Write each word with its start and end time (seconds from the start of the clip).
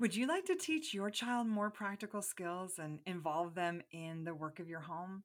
Would 0.00 0.16
you 0.16 0.26
like 0.26 0.46
to 0.46 0.56
teach 0.56 0.94
your 0.94 1.10
child 1.10 1.46
more 1.46 1.68
practical 1.68 2.22
skills 2.22 2.78
and 2.78 3.00
involve 3.04 3.54
them 3.54 3.82
in 3.92 4.24
the 4.24 4.34
work 4.34 4.58
of 4.58 4.66
your 4.66 4.80
home? 4.80 5.24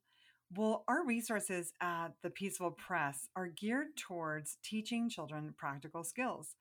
Well, 0.54 0.84
our 0.86 1.02
resources 1.02 1.72
at 1.80 2.08
the 2.22 2.28
Peaceful 2.28 2.72
Press 2.72 3.26
are 3.34 3.46
geared 3.46 3.96
towards 3.96 4.58
teaching 4.62 5.08
children 5.08 5.54
practical 5.56 6.04
skills. 6.04 6.56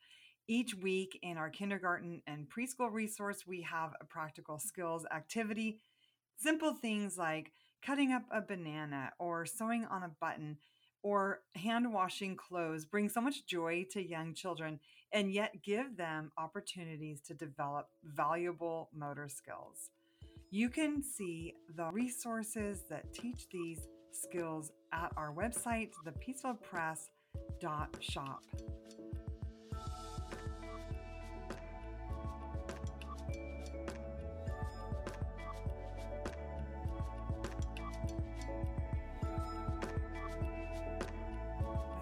Each 0.48 0.74
week 0.74 1.20
in 1.24 1.38
our 1.38 1.50
kindergarten 1.50 2.22
and 2.26 2.48
preschool 2.50 2.90
resource, 2.90 3.44
we 3.46 3.64
have 3.64 3.92
a 4.00 4.06
practical 4.06 4.60
skills 4.60 5.06
activity. 5.14 5.82
Simple 6.38 6.74
things 6.74 7.18
like 7.18 7.52
cutting 7.86 8.14
up 8.14 8.24
a 8.32 8.40
banana 8.40 9.12
or 9.20 9.46
sewing 9.46 9.84
on 9.92 10.04
a 10.04 10.16
button 10.22 10.60
or 11.06 11.40
hand 11.54 11.94
washing 11.94 12.36
clothes 12.36 12.84
bring 12.84 13.08
so 13.08 13.22
much 13.22 13.46
joy 13.46 13.86
to 13.92 14.02
young 14.02 14.34
children 14.34 14.80
and 15.14 15.32
yet 15.32 15.62
give 15.62 15.96
them 15.98 16.32
opportunities 16.36 17.22
to 17.22 17.36
develop 17.36 17.90
valuable 18.04 18.90
motor 18.92 19.30
skills. 19.30 19.92
You 20.50 20.68
can 20.68 21.04
see 21.04 21.54
the 21.76 21.92
resources 21.92 22.86
that 22.90 23.14
teach 23.14 23.48
these 23.52 23.88
skills 24.12 24.72
at 24.92 25.12
our 25.16 25.32
website, 25.32 25.92
thepeacefulpress.shop. 26.08 28.44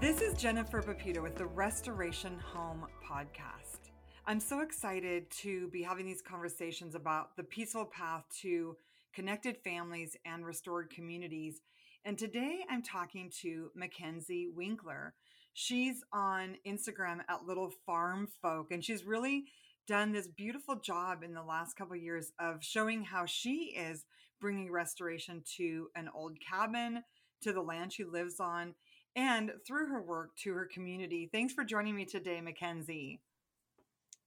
This 0.04 0.20
is 0.20 0.34
Jennifer 0.34 0.82
Pepito 0.82 1.22
with 1.22 1.38
the 1.38 1.46
Restoration 1.46 2.38
Home 2.54 2.86
Podcast. 3.10 3.92
I'm 4.28 4.42
so 4.42 4.60
excited 4.60 5.32
to 5.44 5.70
be 5.70 5.82
having 5.82 6.06
these 6.06 6.22
conversations 6.22 6.94
about 6.94 7.38
the 7.38 7.44
peaceful 7.44 7.86
path 7.86 8.26
to 8.42 8.76
connected 9.14 9.56
families 9.64 10.18
and 10.26 10.46
restored 10.46 10.90
communities. 10.90 11.62
And 12.04 12.18
today 12.18 12.66
I'm 12.70 12.84
talking 12.84 13.32
to 13.44 13.72
McKenzy 13.82 14.54
Winkler. 14.54 15.14
She's 15.54 16.04
on 16.12 16.58
Instagram 16.68 17.20
at 17.30 17.46
Little 17.48 17.72
Farm 17.86 18.28
Folk, 18.42 18.72
and 18.72 18.84
she's 18.84 19.06
really 19.06 19.46
done 19.88 20.12
this 20.12 20.28
beautiful 20.28 20.76
job 20.76 21.24
in 21.24 21.34
the 21.34 21.42
last 21.44 21.78
couple 21.78 21.96
of 21.96 22.04
years 22.04 22.34
of 22.40 22.62
showing 22.62 23.04
how 23.04 23.26
she 23.26 23.74
is 23.74 24.04
bringing 24.42 24.70
restoration 24.70 25.44
to 25.56 25.88
an 25.96 26.10
old 26.14 26.40
cabin, 26.42 27.04
to 27.42 27.54
the 27.54 27.62
land 27.62 27.94
she 27.94 28.04
lives 28.04 28.42
on, 28.42 28.76
and 29.16 29.52
through 29.66 29.88
her 29.88 30.02
work 30.02 30.36
to 30.44 30.54
her 30.54 30.66
community. 30.66 31.30
Thanks 31.32 31.54
for 31.54 31.64
joining 31.64 31.96
me 31.96 32.06
today, 32.06 32.42
McKenzy. 32.42 33.20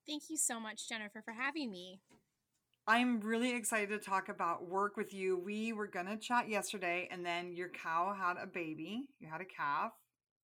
Thank 0.06 0.24
you 0.30 0.36
so 0.36 0.60
much, 0.60 0.88
Jennifer, 0.88 1.22
for 1.22 1.32
having 1.32 1.70
me. 1.70 2.00
I'm 2.86 3.20
really 3.20 3.54
excited 3.54 3.88
to 3.90 3.98
talk 3.98 4.28
about 4.28 4.68
work 4.68 4.96
with 4.96 5.12
you. 5.12 5.36
We 5.36 5.72
were 5.72 5.88
going 5.88 6.06
to 6.06 6.16
chat 6.16 6.48
yesterday, 6.48 7.08
and 7.10 7.26
then 7.26 7.52
your 7.52 7.68
cow 7.68 8.14
had 8.16 8.36
a 8.40 8.46
baby. 8.46 9.08
You 9.18 9.28
had 9.28 9.40
a 9.40 9.44
calf. 9.44 9.92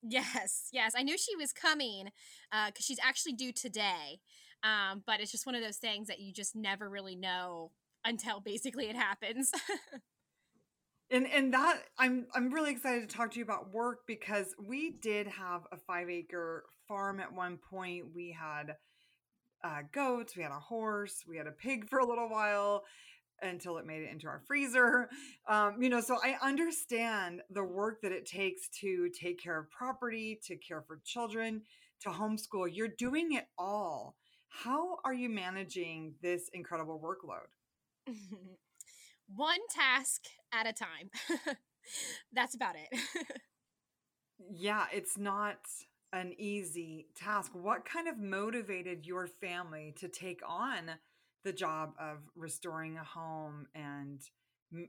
Yes, 0.02 0.68
yes. 0.72 0.94
I 0.96 1.04
knew 1.04 1.16
she 1.16 1.36
was 1.36 1.52
coming 1.52 2.10
because 2.50 2.70
uh, 2.70 2.80
she's 2.80 2.98
actually 3.00 3.34
due 3.34 3.52
today. 3.52 4.18
Um, 4.64 5.02
but 5.06 5.20
it's 5.20 5.30
just 5.30 5.46
one 5.46 5.54
of 5.54 5.62
those 5.62 5.76
things 5.76 6.08
that 6.08 6.20
you 6.20 6.32
just 6.32 6.56
never 6.56 6.88
really 6.88 7.14
know 7.16 7.70
until 8.04 8.40
basically 8.40 8.88
it 8.88 8.96
happens. 8.96 9.52
and 11.12 11.26
and 11.30 11.54
that 11.54 11.78
i'm 11.98 12.26
i'm 12.34 12.52
really 12.52 12.72
excited 12.72 13.08
to 13.08 13.16
talk 13.16 13.30
to 13.30 13.38
you 13.38 13.44
about 13.44 13.72
work 13.72 14.00
because 14.06 14.54
we 14.66 14.90
did 15.02 15.26
have 15.28 15.62
a 15.70 15.76
five 15.76 16.10
acre 16.10 16.64
farm 16.88 17.20
at 17.20 17.32
one 17.32 17.58
point. 17.70 18.04
We 18.14 18.36
had 18.38 18.76
uh, 19.64 19.82
goats 19.92 20.36
we 20.36 20.42
had 20.42 20.52
a 20.52 20.58
horse 20.58 21.24
we 21.28 21.36
had 21.36 21.46
a 21.46 21.52
pig 21.52 21.88
for 21.88 22.00
a 22.00 22.06
little 22.06 22.28
while 22.28 22.82
until 23.40 23.78
it 23.78 23.86
made 23.86 24.02
it 24.02 24.10
into 24.10 24.26
our 24.26 24.40
freezer. 24.46 25.08
Um, 25.48 25.76
you 25.80 25.88
know 25.88 26.00
so 26.00 26.18
i 26.22 26.36
understand 26.42 27.42
the 27.50 27.64
work 27.64 28.02
that 28.02 28.12
it 28.12 28.26
takes 28.26 28.68
to 28.80 29.08
take 29.18 29.40
care 29.40 29.58
of 29.58 29.70
property 29.70 30.40
to 30.46 30.56
care 30.56 30.82
for 30.86 31.00
children 31.04 31.62
to 32.00 32.08
homeschool. 32.08 32.68
You're 32.70 32.88
doing 32.98 33.32
it 33.32 33.46
all. 33.56 34.16
How 34.48 34.98
are 35.04 35.14
you 35.14 35.28
managing 35.28 36.14
this 36.20 36.50
incredible 36.52 37.00
workload 37.00 37.46
one 39.34 39.60
task 39.70 40.22
at 40.52 40.66
a 40.66 40.72
time. 40.72 41.10
That's 42.32 42.54
about 42.54 42.74
it. 42.76 42.98
yeah, 44.50 44.86
it's 44.92 45.18
not 45.18 45.58
an 46.12 46.34
easy 46.38 47.06
task. 47.16 47.52
What 47.54 47.84
kind 47.84 48.08
of 48.08 48.18
motivated 48.18 49.06
your 49.06 49.26
family 49.26 49.94
to 49.98 50.08
take 50.08 50.40
on 50.46 50.90
the 51.44 51.52
job 51.52 51.94
of 51.98 52.18
restoring 52.36 52.98
a 52.98 53.04
home 53.04 53.66
and 53.74 54.20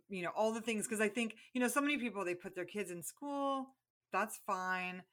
you 0.07 0.23
know 0.23 0.31
all 0.35 0.53
the 0.53 0.61
things 0.61 0.87
because 0.87 1.01
I 1.01 1.09
think 1.09 1.35
you 1.53 1.59
know 1.59 1.67
so 1.67 1.81
many 1.81 1.97
people 1.97 2.23
they 2.23 2.35
put 2.35 2.55
their 2.55 2.65
kids 2.65 2.91
in 2.91 3.01
school, 3.01 3.67
that's 4.11 4.39
fine 4.45 5.03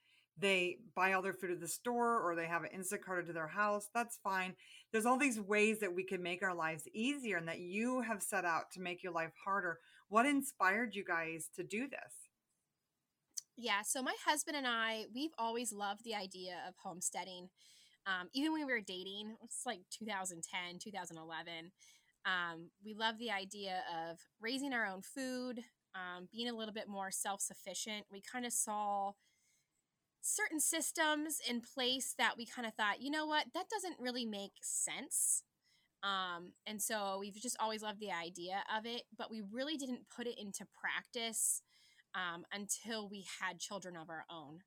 they 0.40 0.78
buy 0.94 1.12
all 1.12 1.22
their 1.22 1.34
food 1.34 1.50
at 1.50 1.60
the 1.60 1.68
store 1.68 2.20
or 2.20 2.34
they 2.34 2.46
have 2.46 2.62
an 2.62 2.70
Instacart 2.76 3.26
to 3.26 3.32
their 3.32 3.48
house, 3.48 3.88
that's 3.94 4.18
fine. 4.22 4.54
There's 4.92 5.06
all 5.06 5.18
these 5.18 5.40
ways 5.40 5.80
that 5.80 5.94
we 5.94 6.04
can 6.04 6.22
make 6.22 6.42
our 6.42 6.54
lives 6.54 6.88
easier 6.94 7.36
and 7.36 7.48
that 7.48 7.60
you 7.60 8.00
have 8.00 8.22
set 8.22 8.44
out 8.44 8.70
to 8.72 8.80
make 8.80 9.02
your 9.02 9.12
life 9.12 9.32
harder. 9.44 9.78
What 10.08 10.26
inspired 10.26 10.94
you 10.94 11.04
guys 11.04 11.48
to 11.56 11.62
do 11.62 11.88
this? 11.88 12.30
Yeah, 13.56 13.82
so 13.84 14.02
my 14.02 14.14
husband 14.26 14.56
and 14.56 14.66
I, 14.66 15.04
we've 15.14 15.34
always 15.38 15.72
loved 15.72 16.02
the 16.04 16.14
idea 16.14 16.56
of 16.66 16.74
homesteading. 16.82 17.50
Um, 18.06 18.28
even 18.32 18.52
when 18.52 18.66
we 18.66 18.72
were 18.72 18.80
dating, 18.80 19.36
it's 19.42 19.62
like 19.66 19.80
2010, 19.90 20.78
2011. 20.78 21.70
Um, 22.24 22.70
we 22.84 22.94
love 22.94 23.18
the 23.18 23.30
idea 23.30 23.82
of 24.10 24.18
raising 24.40 24.72
our 24.72 24.86
own 24.86 25.02
food, 25.02 25.60
um, 25.94 26.28
being 26.32 26.48
a 26.48 26.54
little 26.54 26.74
bit 26.74 26.88
more 26.88 27.10
self 27.10 27.40
sufficient. 27.40 28.06
We 28.10 28.22
kind 28.22 28.46
of 28.46 28.52
saw 28.52 29.12
certain 30.22 30.60
systems 30.60 31.38
in 31.48 31.60
place 31.60 32.14
that 32.18 32.36
we 32.36 32.46
kind 32.46 32.66
of 32.66 32.74
thought, 32.74 33.00
you 33.00 33.10
know 33.10 33.26
what, 33.26 33.46
that 33.54 33.68
doesn't 33.70 33.98
really 33.98 34.26
make 34.26 34.52
sense. 34.62 35.42
Um, 36.02 36.52
and 36.66 36.80
so 36.80 37.18
we've 37.20 37.34
just 37.34 37.56
always 37.60 37.82
loved 37.82 38.00
the 38.00 38.12
idea 38.12 38.62
of 38.76 38.86
it, 38.86 39.02
but 39.16 39.30
we 39.30 39.42
really 39.52 39.76
didn't 39.76 40.08
put 40.14 40.26
it 40.26 40.38
into 40.38 40.66
practice 40.80 41.62
um, 42.14 42.44
until 42.52 43.08
we 43.08 43.24
had 43.40 43.58
children 43.58 43.96
of 43.96 44.08
our 44.08 44.24
own. 44.30 44.60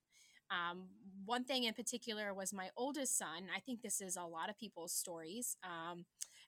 Um, 0.52 0.90
one 1.26 1.44
thing 1.44 1.64
in 1.64 1.74
particular 1.74 2.34
was 2.34 2.54
my 2.54 2.70
oldest 2.78 3.18
son. 3.18 3.48
I 3.56 3.60
think 3.60 3.82
this 3.82 4.02
is 4.02 4.16
a 4.16 4.24
lot 4.24 4.50
of 4.50 4.60
people's 4.60 4.94
stories. 4.94 5.56
Um, 5.64 6.06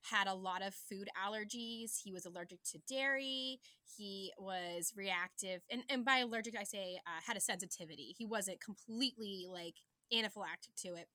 had 0.09 0.27
a 0.27 0.33
lot 0.33 0.61
of 0.61 0.73
food 0.73 1.09
allergies. 1.25 2.01
He 2.03 2.11
was 2.11 2.25
allergic 2.25 2.59
to 2.71 2.79
dairy. 2.87 3.59
He 3.97 4.31
was 4.37 4.93
reactive, 4.95 5.61
and, 5.71 5.83
and 5.89 6.05
by 6.05 6.19
allergic, 6.19 6.55
I 6.59 6.63
say 6.63 6.99
uh, 7.05 7.21
had 7.25 7.37
a 7.37 7.41
sensitivity. 7.41 8.15
He 8.17 8.25
wasn't 8.25 8.61
completely 8.61 9.45
like 9.49 9.75
anaphylactic 10.13 10.75
to 10.83 10.95
it, 10.95 11.07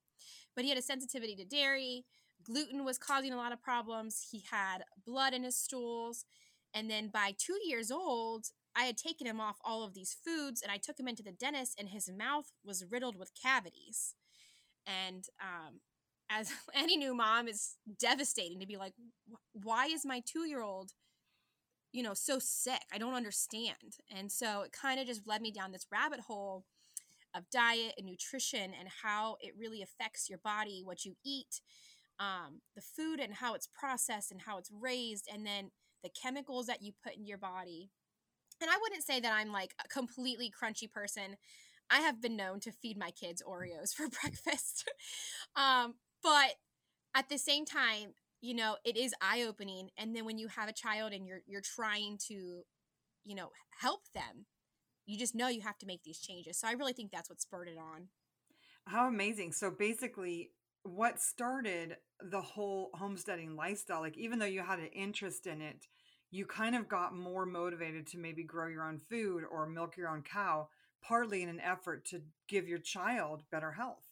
but 0.54 0.64
he 0.64 0.70
had 0.70 0.78
a 0.78 0.82
sensitivity 0.82 1.36
to 1.36 1.44
dairy. 1.44 2.04
Gluten 2.42 2.84
was 2.84 2.98
causing 2.98 3.32
a 3.32 3.36
lot 3.36 3.52
of 3.52 3.62
problems. 3.62 4.28
He 4.30 4.42
had 4.50 4.78
blood 5.04 5.34
in 5.34 5.44
his 5.44 5.56
stools. 5.56 6.24
And 6.72 6.90
then 6.90 7.08
by 7.08 7.34
two 7.36 7.58
years 7.64 7.90
old, 7.90 8.46
I 8.76 8.84
had 8.84 8.96
taken 8.96 9.26
him 9.26 9.40
off 9.40 9.58
all 9.64 9.82
of 9.82 9.94
these 9.94 10.16
foods 10.24 10.62
and 10.62 10.70
I 10.70 10.78
took 10.78 10.98
him 10.98 11.08
into 11.08 11.22
the 11.22 11.32
dentist, 11.32 11.76
and 11.78 11.88
his 11.88 12.08
mouth 12.10 12.52
was 12.64 12.84
riddled 12.88 13.16
with 13.16 13.32
cavities. 13.40 14.14
And 14.86 15.26
um, 15.40 15.80
as 16.30 16.52
any 16.74 16.96
new 16.96 17.14
mom, 17.14 17.48
is 17.48 17.76
devastating 17.98 18.60
to 18.60 18.66
be 18.66 18.76
like, 18.76 18.94
why 19.52 19.86
is 19.86 20.04
my 20.06 20.22
two 20.24 20.46
year 20.46 20.62
old, 20.62 20.92
you 21.92 22.02
know, 22.02 22.14
so 22.14 22.38
sick? 22.38 22.82
I 22.92 22.98
don't 22.98 23.14
understand. 23.14 23.98
And 24.14 24.30
so 24.30 24.62
it 24.62 24.72
kind 24.72 25.00
of 25.00 25.06
just 25.06 25.26
led 25.26 25.42
me 25.42 25.50
down 25.50 25.72
this 25.72 25.86
rabbit 25.90 26.20
hole 26.20 26.64
of 27.34 27.48
diet 27.50 27.94
and 27.96 28.06
nutrition 28.06 28.72
and 28.78 28.88
how 29.02 29.36
it 29.40 29.52
really 29.58 29.82
affects 29.82 30.28
your 30.28 30.38
body, 30.38 30.82
what 30.84 31.04
you 31.04 31.16
eat, 31.24 31.60
um, 32.18 32.60
the 32.74 32.82
food 32.82 33.20
and 33.20 33.34
how 33.34 33.54
it's 33.54 33.68
processed 33.68 34.30
and 34.30 34.42
how 34.42 34.58
it's 34.58 34.70
raised, 34.70 35.28
and 35.32 35.46
then 35.46 35.70
the 36.02 36.10
chemicals 36.10 36.66
that 36.66 36.82
you 36.82 36.92
put 37.04 37.16
in 37.16 37.26
your 37.26 37.38
body. 37.38 37.90
And 38.60 38.70
I 38.70 38.78
wouldn't 38.80 39.04
say 39.04 39.20
that 39.20 39.32
I'm 39.32 39.52
like 39.52 39.74
a 39.82 39.88
completely 39.88 40.50
crunchy 40.50 40.90
person. 40.90 41.36
I 41.88 42.00
have 42.00 42.20
been 42.20 42.36
known 42.36 42.60
to 42.60 42.72
feed 42.72 42.98
my 42.98 43.10
kids 43.10 43.42
Oreos 43.46 43.94
for 43.94 44.08
breakfast. 44.08 44.88
um, 45.56 45.94
but 46.22 46.54
at 47.14 47.28
the 47.28 47.38
same 47.38 47.64
time 47.64 48.14
you 48.40 48.54
know 48.54 48.76
it 48.84 48.96
is 48.96 49.14
eye 49.20 49.42
opening 49.42 49.90
and 49.98 50.14
then 50.14 50.24
when 50.24 50.38
you 50.38 50.48
have 50.48 50.68
a 50.68 50.72
child 50.72 51.12
and 51.12 51.26
you're 51.26 51.40
you're 51.46 51.60
trying 51.60 52.18
to 52.18 52.62
you 53.24 53.34
know 53.34 53.50
help 53.80 54.02
them 54.14 54.46
you 55.10 55.18
just 55.18 55.34
know 55.34 55.48
you 55.48 55.60
have 55.62 55.78
to 55.78 55.86
make 55.86 56.04
these 56.04 56.20
changes. 56.20 56.58
So 56.58 56.68
i 56.68 56.72
really 56.72 56.92
think 56.92 57.10
that's 57.10 57.28
what 57.28 57.40
spurred 57.40 57.68
it 57.68 57.78
on. 57.78 58.08
How 58.86 59.08
amazing. 59.08 59.52
So 59.52 59.70
basically 59.70 60.50
what 60.82 61.20
started 61.20 61.96
the 62.22 62.40
whole 62.40 62.90
homesteading 62.94 63.54
lifestyle 63.54 64.00
like 64.00 64.16
even 64.16 64.38
though 64.38 64.46
you 64.46 64.62
had 64.62 64.78
an 64.78 64.88
interest 64.94 65.46
in 65.46 65.60
it 65.60 65.86
you 66.30 66.46
kind 66.46 66.74
of 66.74 66.88
got 66.88 67.14
more 67.14 67.44
motivated 67.44 68.06
to 68.06 68.16
maybe 68.16 68.42
grow 68.42 68.66
your 68.66 68.88
own 68.88 68.98
food 68.98 69.42
or 69.50 69.66
milk 69.66 69.98
your 69.98 70.08
own 70.08 70.22
cow 70.22 70.66
partly 71.02 71.42
in 71.42 71.50
an 71.50 71.60
effort 71.60 72.06
to 72.06 72.22
give 72.48 72.66
your 72.66 72.78
child 72.78 73.42
better 73.50 73.72
health 73.72 74.09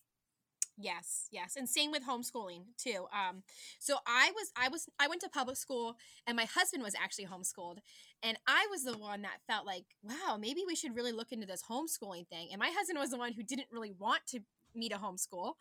Yes, 0.81 1.27
yes. 1.33 1.57
And 1.57 1.69
same 1.69 1.91
with 1.91 2.05
homeschooling 2.07 2.63
too. 2.77 3.07
Um 3.13 3.43
so 3.81 3.97
I 4.07 4.31
was 4.35 4.53
I 4.57 4.69
was 4.69 4.89
I 5.01 5.09
went 5.09 5.21
to 5.23 5.29
public 5.29 5.57
school 5.57 5.97
and 6.27 6.37
my 6.37 6.45
husband 6.45 6.85
was 6.85 6.95
actually 6.95 7.27
homeschooled 7.27 7.79
and 8.23 8.39
I 8.47 8.67
was 8.71 8.85
the 8.85 8.97
one 8.97 9.23
that 9.23 9.41
felt 9.49 9.67
like, 9.67 9.85
wow, 10.05 10.37
maybe 10.41 10.63
we 10.67 10.77
should 10.77 10.95
really 10.95 11.11
look 11.13 11.33
into 11.33 11.47
this 11.47 11.63
homeschooling 11.69 12.29
thing. 12.29 12.49
And 12.53 12.61
my 12.61 12.71
husband 12.73 12.99
was 12.99 13.11
the 13.11 13.19
one 13.19 13.33
who 13.33 13.43
didn't 13.43 13.67
really 13.73 13.91
want 13.99 14.21
to 14.29 14.41
me 14.75 14.89
to 14.89 14.97
homeschool 14.97 15.55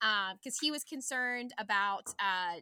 because 0.00 0.56
uh, 0.56 0.60
he 0.60 0.72
was 0.72 0.82
concerned 0.82 1.52
about 1.56 2.08
uh, 2.18 2.58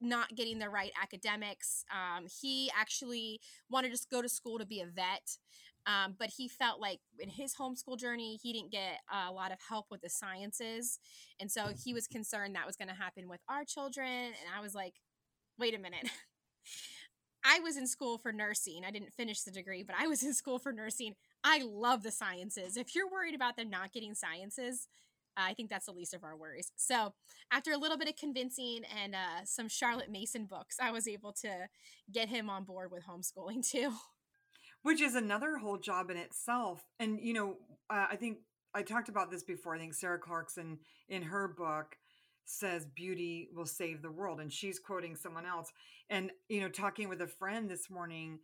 not 0.00 0.34
getting 0.34 0.58
the 0.58 0.68
right 0.68 0.92
academics. 1.00 1.84
Um, 1.90 2.26
he 2.42 2.70
actually 2.78 3.40
wanted 3.70 3.94
to 3.94 4.00
go 4.10 4.20
to 4.22 4.28
school 4.28 4.58
to 4.58 4.66
be 4.66 4.80
a 4.80 4.86
vet. 4.86 5.38
Um, 5.86 6.14
but 6.18 6.30
he 6.36 6.48
felt 6.48 6.80
like 6.80 7.00
in 7.18 7.28
his 7.28 7.54
homeschool 7.54 7.98
journey, 7.98 8.38
he 8.42 8.52
didn't 8.52 8.72
get 8.72 9.00
a 9.12 9.30
lot 9.30 9.52
of 9.52 9.58
help 9.68 9.86
with 9.90 10.00
the 10.00 10.08
sciences. 10.08 10.98
And 11.40 11.50
so 11.50 11.68
he 11.84 11.92
was 11.92 12.06
concerned 12.06 12.54
that 12.54 12.66
was 12.66 12.76
going 12.76 12.88
to 12.88 12.94
happen 12.94 13.28
with 13.28 13.40
our 13.48 13.64
children. 13.64 14.08
And 14.08 14.48
I 14.56 14.60
was 14.60 14.74
like, 14.74 14.94
wait 15.58 15.74
a 15.74 15.78
minute. 15.78 16.08
I 17.44 17.60
was 17.60 17.76
in 17.76 17.86
school 17.86 18.16
for 18.16 18.32
nursing. 18.32 18.82
I 18.86 18.90
didn't 18.90 19.12
finish 19.16 19.42
the 19.42 19.50
degree, 19.50 19.82
but 19.82 19.96
I 19.98 20.06
was 20.06 20.22
in 20.22 20.32
school 20.32 20.58
for 20.58 20.72
nursing. 20.72 21.14
I 21.44 21.62
love 21.62 22.02
the 22.02 22.10
sciences. 22.10 22.78
If 22.78 22.94
you're 22.94 23.10
worried 23.10 23.34
about 23.34 23.56
them 23.56 23.68
not 23.68 23.92
getting 23.92 24.14
sciences, 24.14 24.88
I 25.36 25.52
think 25.52 25.68
that's 25.68 25.86
the 25.86 25.92
least 25.92 26.14
of 26.14 26.24
our 26.24 26.36
worries. 26.36 26.72
So, 26.76 27.12
after 27.52 27.72
a 27.72 27.76
little 27.76 27.98
bit 27.98 28.08
of 28.08 28.16
convincing 28.16 28.82
and 29.02 29.14
uh, 29.14 29.44
some 29.44 29.68
Charlotte 29.68 30.10
Mason 30.10 30.46
books, 30.46 30.76
I 30.80 30.90
was 30.90 31.08
able 31.08 31.32
to 31.42 31.68
get 32.10 32.28
him 32.28 32.48
on 32.48 32.64
board 32.64 32.90
with 32.90 33.04
homeschooling 33.04 33.68
too 33.68 33.92
which 34.84 35.00
is 35.00 35.14
another 35.14 35.56
whole 35.56 35.78
job 35.78 36.10
in 36.10 36.16
itself. 36.18 36.84
And, 37.00 37.18
you 37.20 37.32
know, 37.32 37.56
uh, 37.88 38.06
I 38.10 38.16
think 38.16 38.38
I 38.74 38.82
talked 38.82 39.08
about 39.08 39.30
this 39.30 39.42
before. 39.42 39.74
I 39.74 39.78
think 39.78 39.94
Sarah 39.94 40.18
Clarkson 40.18 40.78
in 41.08 41.22
her 41.22 41.48
book 41.48 41.96
says 42.44 42.86
beauty 42.94 43.48
will 43.54 43.64
save 43.64 44.02
the 44.02 44.10
world. 44.10 44.40
And 44.40 44.52
she's 44.52 44.78
quoting 44.78 45.16
someone 45.16 45.46
else. 45.46 45.72
And, 46.10 46.30
you 46.50 46.60
know, 46.60 46.68
talking 46.68 47.08
with 47.08 47.22
a 47.22 47.26
friend 47.26 47.68
this 47.68 47.88
morning, 47.88 48.40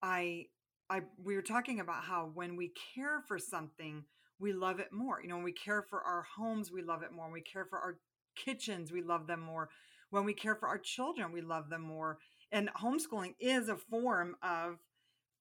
I, 0.00 0.46
I, 0.88 1.02
we 1.22 1.34
were 1.34 1.42
talking 1.42 1.80
about 1.80 2.04
how 2.04 2.30
when 2.34 2.54
we 2.54 2.72
care 2.94 3.20
for 3.26 3.36
something, 3.36 4.04
we 4.38 4.52
love 4.52 4.78
it 4.78 4.92
more. 4.92 5.20
You 5.20 5.28
know, 5.28 5.34
when 5.34 5.44
we 5.44 5.52
care 5.52 5.82
for 5.82 6.02
our 6.02 6.24
homes, 6.36 6.70
we 6.70 6.82
love 6.82 7.02
it 7.02 7.12
more. 7.12 7.24
When 7.24 7.34
we 7.34 7.40
care 7.40 7.64
for 7.64 7.80
our 7.80 7.98
kitchens, 8.36 8.92
we 8.92 9.02
love 9.02 9.26
them 9.26 9.40
more. 9.40 9.70
When 10.10 10.24
we 10.24 10.34
care 10.34 10.54
for 10.54 10.68
our 10.68 10.78
children, 10.78 11.32
we 11.32 11.40
love 11.40 11.68
them 11.68 11.82
more. 11.82 12.18
And 12.52 12.70
homeschooling 12.80 13.34
is 13.40 13.68
a 13.68 13.76
form 13.76 14.36
of 14.40 14.78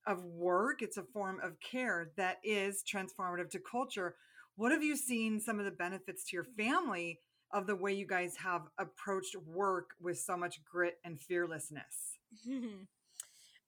of 0.08 0.24
work, 0.24 0.82
it's 0.82 0.98
a 0.98 1.04
form 1.04 1.40
of 1.44 1.60
care 1.60 2.12
that 2.18 2.38
is 2.44 2.84
transformative 2.84 3.50
to 3.52 3.60
culture. 3.60 4.16
What 4.56 4.72
have 4.72 4.84
you 4.84 4.96
seen 4.96 5.40
some 5.40 5.60
of 5.60 5.66
the 5.66 5.72
benefits 5.72 6.26
to 6.26 6.36
your 6.36 6.44
family 6.44 7.20
of 7.52 7.68
the 7.68 7.76
way 7.76 7.94
you 7.94 8.06
guys 8.06 8.36
have 8.38 8.64
approached 8.78 9.36
work 9.36 9.92
with 10.02 10.20
so 10.20 10.38
much 10.38 10.64
grit 10.64 11.00
and 11.04 11.20
fearlessness? 11.20 12.20
um, 12.48 12.88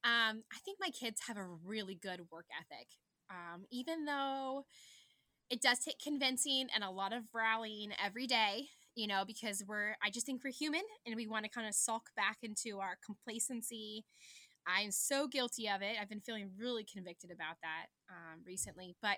I 0.03 0.59
think 0.63 0.77
my 0.79 0.89
kids 0.89 1.21
have 1.27 1.37
a 1.37 1.47
really 1.65 1.95
good 1.95 2.21
work 2.31 2.45
ethic. 2.59 2.87
Um, 3.29 3.63
even 3.71 4.05
though 4.05 4.65
it 5.49 5.61
does 5.61 5.79
take 5.79 5.99
convincing 5.99 6.67
and 6.73 6.83
a 6.83 6.89
lot 6.89 7.13
of 7.13 7.23
rallying 7.33 7.91
every 8.03 8.27
day, 8.27 8.67
you 8.95 9.07
know, 9.07 9.23
because 9.25 9.63
we're, 9.67 9.95
I 10.03 10.09
just 10.09 10.25
think 10.25 10.43
we're 10.43 10.51
human 10.51 10.81
and 11.05 11.15
we 11.15 11.27
want 11.27 11.45
to 11.45 11.51
kind 11.51 11.67
of 11.67 11.73
sulk 11.73 12.09
back 12.15 12.39
into 12.43 12.79
our 12.79 12.97
complacency 13.05 14.05
I'm 14.67 14.91
so 14.91 15.27
guilty 15.27 15.67
of 15.69 15.81
it. 15.81 15.97
I've 15.99 16.09
been 16.09 16.21
feeling 16.21 16.51
really 16.57 16.83
convicted 16.83 17.31
about 17.31 17.57
that 17.61 17.87
um, 18.09 18.41
recently. 18.45 18.95
But 19.01 19.17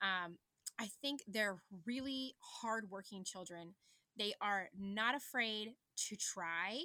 um, 0.00 0.36
I 0.78 0.88
think 1.00 1.20
they're 1.26 1.62
really 1.86 2.34
hardworking 2.40 3.24
children. 3.24 3.74
They 4.18 4.34
are 4.40 4.68
not 4.78 5.14
afraid 5.14 5.74
to 6.08 6.16
try. 6.16 6.80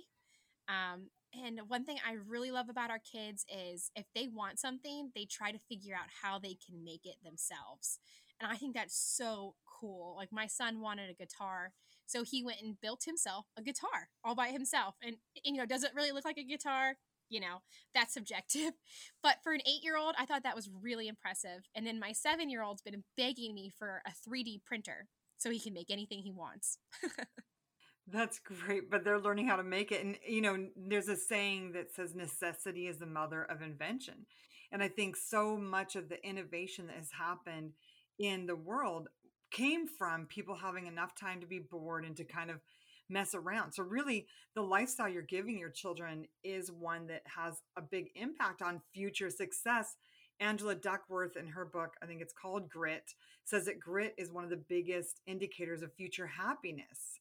Um, 0.68 1.09
and 1.33 1.59
one 1.68 1.83
thing 1.83 1.98
I 2.07 2.13
really 2.27 2.51
love 2.51 2.69
about 2.69 2.89
our 2.89 3.00
kids 3.00 3.45
is 3.50 3.92
if 3.95 4.06
they 4.15 4.27
want 4.27 4.60
something, 4.60 5.12
they 5.15 5.25
try 5.25 5.51
to 5.51 5.60
figure 5.69 5.95
out 5.95 6.07
how 6.21 6.39
they 6.39 6.56
can 6.65 6.83
make 6.83 7.06
it 7.06 7.15
themselves. 7.24 8.00
And 8.39 8.51
I 8.51 8.56
think 8.56 8.75
that's 8.75 8.98
so 8.98 9.56
cool. 9.80 10.15
Like 10.15 10.31
my 10.31 10.48
son 10.48 10.80
wanted 10.80 11.10
a 11.10 11.13
guitar, 11.13 11.74
so 12.06 12.24
he 12.24 12.44
went 12.44 12.62
and 12.62 12.80
built 12.80 13.03
himself 13.06 13.48
a 13.57 13.62
guitar 13.62 14.10
all 14.24 14.36
by 14.36 14.50
himself. 14.50 14.95
And, 15.01 15.18
and 15.45 15.56
you 15.56 15.62
know, 15.62 15.65
does 15.65 15.83
it 15.83 15.92
really 15.95 16.12
look 16.12 16.25
like 16.25 16.38
a 16.38 16.44
guitar? 16.44 16.95
You 17.29 17.39
know, 17.39 17.62
that's 17.94 18.13
subjective. 18.13 18.71
But 19.24 19.38
for 19.44 19.51
an 19.51 19.62
eight 19.65 19.83
year 19.83 19.97
old, 19.97 20.15
I 20.18 20.25
thought 20.25 20.44
that 20.44 20.56
was 20.56 20.69
really 20.81 21.09
impressive. 21.09 21.68
And 21.75 21.85
then 21.85 22.00
my 22.00 22.13
seven 22.13 22.50
year 22.50 22.63
old's 22.63 22.81
been 22.81 23.03
begging 23.18 23.53
me 23.53 23.69
for 23.77 24.01
a 24.06 24.12
3D 24.12 24.63
printer 24.63 25.07
so 25.38 25.50
he 25.50 25.59
can 25.59 25.74
make 25.74 25.91
anything 25.91 26.19
he 26.19 26.31
wants. 26.31 26.77
That's 28.07 28.39
great, 28.39 28.89
but 28.89 29.03
they're 29.03 29.19
learning 29.19 29.47
how 29.47 29.57
to 29.57 29.63
make 29.63 29.91
it. 29.91 30.03
And, 30.03 30.18
you 30.25 30.41
know, 30.41 30.68
there's 30.77 31.09
a 31.09 31.18
saying 31.18 31.74
that 31.74 31.94
says 31.94 32.15
necessity 32.15 32.88
is 32.88 33.00
the 33.00 33.06
mother 33.06 33.44
of 33.44 33.62
invention. 33.62 34.25
And 34.71 34.81
I 34.81 34.88
think 34.88 35.18
so 35.18 35.57
much 35.57 35.97
of 35.97 36.07
the 36.07 36.25
innovation 36.25 36.88
that 36.88 36.95
has 36.95 37.12
happened 37.12 37.74
in 38.18 38.45
the 38.45 38.56
world 38.56 39.09
came 39.51 39.88
from 39.88 40.25
people 40.25 40.56
having 40.56 40.88
enough 40.88 41.15
time 41.15 41.41
to 41.41 41.47
be 41.47 41.59
bored 41.59 42.06
and 42.06 42.15
to 42.18 42.24
kind 42.24 42.50
of 42.50 42.62
mess 43.09 43.33
around. 43.33 43.74
So, 43.74 43.83
really, 43.83 44.27
the 44.56 44.62
lifestyle 44.62 45.09
you're 45.09 45.21
giving 45.21 45.57
your 45.57 45.69
children 45.69 46.25
is 46.44 46.71
one 46.71 47.07
that 47.07 47.24
has 47.36 47.62
a 47.75 47.81
big 47.81 48.09
impact 48.15 48.62
on 48.62 48.81
future 48.94 49.30
success. 49.30 49.95
Angela 50.39 50.75
Duckworth, 50.75 51.36
in 51.36 51.48
her 51.48 51.65
book, 51.65 51.95
I 52.01 52.06
think 52.06 52.21
it's 52.21 52.33
called 52.33 52.69
Grit, 52.69 53.13
says 53.44 53.65
that 53.65 53.80
grit 53.80 54.13
is 54.18 54.31
one 54.31 54.44
of 54.44 54.50
the 54.50 54.63
biggest 54.69 55.21
indicators 55.25 55.81
of 55.81 55.94
future 55.94 56.27
happiness. 56.27 57.19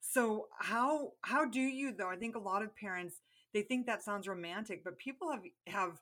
So, 0.00 0.48
how 0.58 1.12
how 1.22 1.44
do 1.44 1.60
you 1.60 1.92
though? 1.92 2.08
I 2.08 2.16
think 2.16 2.36
a 2.36 2.40
lot 2.40 2.62
of 2.62 2.76
parents 2.76 3.16
they 3.52 3.62
think 3.62 3.86
that 3.86 4.02
sounds 4.02 4.28
romantic, 4.28 4.84
but 4.84 4.98
people 4.98 5.30
have 5.30 5.42
have 5.66 6.00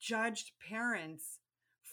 judged 0.00 0.52
parents 0.68 1.38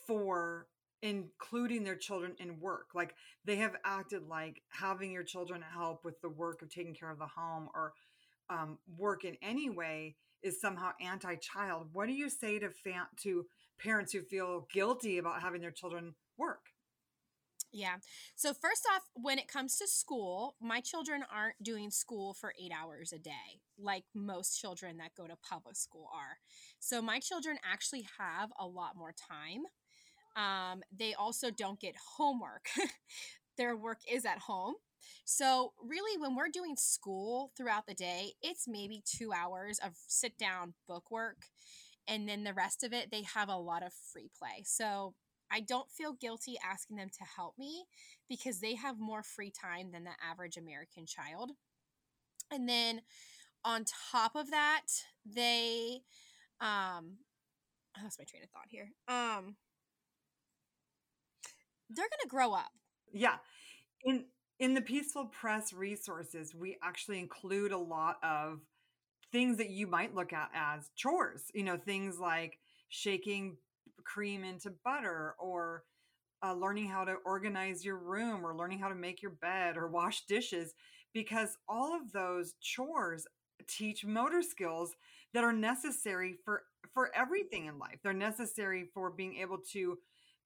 for 0.07 0.67
including 1.01 1.83
their 1.83 1.95
children 1.95 2.36
in 2.39 2.59
work. 2.59 2.89
Like 2.94 3.15
they 3.45 3.56
have 3.57 3.75
acted 3.83 4.27
like 4.27 4.62
having 4.69 5.12
your 5.12 5.24
children 5.24 5.62
help 5.62 6.06
with 6.06 6.21
the 6.21 6.30
work 6.30 6.62
of 6.62 6.69
taking 6.69 6.94
care 6.94 7.09
of 7.09 7.19
the 7.19 7.27
home 7.27 7.69
or 7.74 7.94
um, 8.50 8.77
work 8.98 9.24
in 9.24 9.38
any 9.42 9.69
way 9.69 10.15
is 10.44 10.59
somehow 10.59 10.92
anti-child. 11.00 11.88
What 11.94 12.07
do 12.07 12.13
you 12.13 12.30
say 12.30 12.59
to 12.59 12.69
to 13.24 13.45
parents 13.80 14.12
who 14.12 14.21
feel 14.21 14.68
guilty 14.74 15.18
about 15.18 15.42
having 15.42 15.62
their 15.62 15.71
children 15.71 16.15
work? 16.38 16.65
Yeah. 17.71 17.98
So 18.36 18.53
first 18.53 18.86
off, 18.94 19.03
when 19.13 19.39
it 19.39 19.48
comes 19.48 19.77
to 19.77 19.88
school, 19.88 20.56
my 20.59 20.81
children 20.81 21.24
aren't 21.33 21.63
doing 21.63 21.89
school 21.89 22.33
for 22.33 22.53
8 22.62 22.71
hours 22.71 23.13
a 23.13 23.19
day 23.19 23.62
like 23.77 24.03
most 24.13 24.60
children 24.60 24.98
that 24.98 25.15
go 25.15 25.27
to 25.27 25.36
public 25.48 25.75
school 25.75 26.10
are. 26.13 26.38
So 26.79 27.01
my 27.01 27.20
children 27.20 27.58
actually 27.63 28.08
have 28.20 28.51
a 28.60 28.67
lot 28.67 28.96
more 28.96 29.13
time 29.13 29.63
um, 30.35 30.81
they 30.97 31.13
also 31.13 31.51
don't 31.51 31.79
get 31.79 31.95
homework. 32.17 32.67
Their 33.57 33.75
work 33.75 34.00
is 34.09 34.25
at 34.25 34.39
home. 34.39 34.75
So, 35.25 35.73
really, 35.81 36.19
when 36.19 36.35
we're 36.35 36.50
doing 36.50 36.75
school 36.77 37.51
throughout 37.57 37.88
the 37.88 37.93
day, 37.93 38.33
it's 38.41 38.67
maybe 38.67 39.03
two 39.05 39.31
hours 39.33 39.79
of 39.83 39.93
sit 40.07 40.38
down 40.38 40.73
book 40.88 41.11
work. 41.11 41.38
And 42.07 42.27
then 42.27 42.43
the 42.43 42.53
rest 42.53 42.83
of 42.83 42.93
it, 42.93 43.11
they 43.11 43.23
have 43.33 43.50
a 43.50 43.57
lot 43.57 43.83
of 43.83 43.93
free 43.93 44.29
play. 44.38 44.63
So, 44.65 45.15
I 45.51 45.59
don't 45.59 45.91
feel 45.91 46.13
guilty 46.13 46.55
asking 46.63 46.95
them 46.95 47.09
to 47.09 47.25
help 47.35 47.57
me 47.57 47.85
because 48.29 48.59
they 48.59 48.75
have 48.75 49.00
more 49.00 49.21
free 49.21 49.51
time 49.51 49.91
than 49.91 50.05
the 50.05 50.11
average 50.25 50.55
American 50.55 51.05
child. 51.05 51.51
And 52.50 52.69
then 52.69 53.01
on 53.65 53.85
top 54.11 54.35
of 54.35 54.50
that, 54.51 54.88
they, 55.25 56.01
um, 56.61 57.17
I 57.95 58.03
lost 58.03 58.19
my 58.19 58.25
train 58.25 58.43
of 58.43 58.50
thought 58.50 58.69
here. 58.69 58.91
Um, 59.07 59.57
they're 61.95 62.05
going 62.05 62.24
to 62.24 62.27
grow 62.27 62.53
up. 62.53 62.71
Yeah. 63.13 63.38
In 64.03 64.25
in 64.60 64.74
the 64.74 64.81
Peaceful 64.81 65.25
Press 65.25 65.74
resources, 65.74 66.53
we 66.53 66.77
actually 66.83 67.19
include 67.19 67.71
a 67.71 67.77
lot 67.77 68.17
of 68.24 68.60
things 69.31 69.57
that 69.57 69.69
you 69.69 69.88
might 69.88 70.13
look 70.13 70.33
at 70.33 70.50
as 70.53 70.89
chores. 70.95 71.43
You 71.53 71.63
know, 71.63 71.77
things 71.77 72.19
like 72.19 72.60
shaking 72.89 73.57
cream 74.03 74.43
into 74.43 74.71
butter 74.83 75.36
or 75.39 75.83
uh, 76.43 76.53
learning 76.53 76.88
how 76.88 77.03
to 77.03 77.15
organize 77.25 77.86
your 77.86 77.98
room 77.98 78.45
or 78.45 78.55
learning 78.55 78.79
how 78.79 78.89
to 78.89 78.95
make 78.95 79.21
your 79.21 79.31
bed 79.31 79.77
or 79.77 79.88
wash 79.88 80.25
dishes 80.25 80.74
because 81.13 81.57
all 81.67 81.95
of 81.95 82.12
those 82.12 82.55
chores 82.62 83.25
teach 83.67 84.05
motor 84.05 84.41
skills 84.41 84.95
that 85.33 85.43
are 85.43 85.53
necessary 85.53 86.36
for 86.43 86.63
for 86.93 87.12
everything 87.15 87.67
in 87.67 87.77
life 87.77 88.00
they're 88.03 88.12
necessary 88.12 88.86
for 88.91 89.12
being 89.12 89.36
able 89.36 89.60
to 89.60 89.98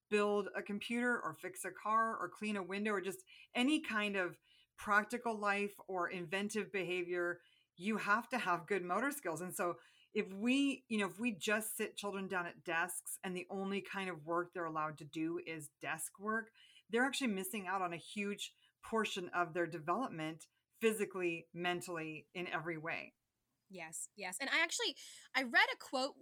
build 0.10 0.50
a 0.56 0.62
computer 0.62 1.20
or 1.24 1.34
fix 1.34 1.66
a 1.66 1.72
car 1.72 2.18
or 2.20 2.30
clean 2.30 2.58
a 2.58 2.64
window 2.64 2.92
or 2.92 3.02
just 3.02 3.24
any 3.56 3.82
kind 3.82 4.16
of 4.16 4.38
practical 4.78 5.38
life 5.38 5.74
or 5.88 6.10
inventive 6.10 6.72
behavior, 6.72 7.40
you 7.78 7.98
have 7.98 8.30
to 8.30 8.38
have 8.38 8.68
good 8.68 8.84
motor 8.84 9.12
skills. 9.12 9.42
And 9.42 9.54
so 9.54 9.76
if 10.14 10.32
we, 10.34 10.84
you 10.88 11.00
know, 11.00 11.08
if 11.08 11.20
we 11.20 11.34
just 11.34 11.76
sit 11.76 11.98
children 11.98 12.28
down 12.28 12.46
at 12.46 12.64
desks 12.64 13.20
and 13.24 13.36
the 13.36 13.46
only 13.50 13.82
kind 13.82 14.10
of 14.10 14.26
work 14.26 14.52
they're 14.54 14.66
allowed 14.66 14.98
to 15.00 15.06
do 15.06 15.40
is 15.46 15.70
desk 15.82 16.14
work, 16.20 16.48
they're 16.90 17.06
actually 17.06 17.28
missing 17.28 17.68
out 17.68 17.82
on 17.82 17.94
a 17.94 17.98
huge 17.98 18.54
portion 18.84 19.30
of 19.36 19.54
their 19.54 19.68
development 19.68 20.46
physically, 20.80 21.48
mentally, 21.54 22.28
in 22.34 22.48
every 22.48 22.78
way. 22.78 23.14
Yes, 23.70 24.08
yes. 24.16 24.38
And 24.40 24.50
I 24.50 24.64
actually 24.64 24.96
I 25.36 25.42
read 25.42 25.68
a 25.74 25.78
quote 25.78 26.14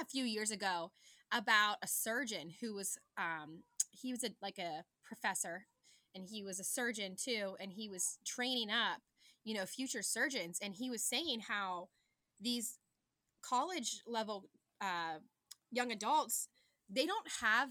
a 0.00 0.04
few 0.04 0.24
years 0.24 0.50
ago 0.50 0.90
about 1.32 1.76
a 1.82 1.86
surgeon 1.86 2.52
who 2.60 2.74
was 2.74 2.98
um 3.16 3.62
he 3.90 4.12
was 4.12 4.24
a 4.24 4.30
like 4.40 4.58
a 4.58 4.84
professor 5.04 5.66
and 6.14 6.26
he 6.28 6.42
was 6.42 6.58
a 6.58 6.64
surgeon 6.64 7.14
too 7.16 7.54
and 7.60 7.72
he 7.72 7.88
was 7.88 8.18
training 8.24 8.70
up, 8.70 9.00
you 9.44 9.54
know, 9.54 9.66
future 9.66 10.02
surgeons 10.02 10.58
and 10.62 10.74
he 10.74 10.90
was 10.90 11.02
saying 11.02 11.40
how 11.48 11.88
these 12.40 12.78
college 13.42 14.02
level 14.06 14.48
uh 14.80 15.18
young 15.70 15.92
adults 15.92 16.48
they 16.90 17.06
don't 17.06 17.28
have 17.40 17.70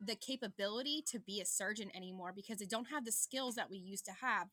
the 0.00 0.14
capability 0.14 1.02
to 1.10 1.18
be 1.18 1.40
a 1.40 1.44
surgeon 1.44 1.90
anymore 1.94 2.32
because 2.34 2.58
they 2.58 2.66
don't 2.66 2.88
have 2.88 3.04
the 3.04 3.10
skills 3.10 3.56
that 3.56 3.68
we 3.70 3.76
used 3.76 4.04
to 4.04 4.12
have 4.20 4.48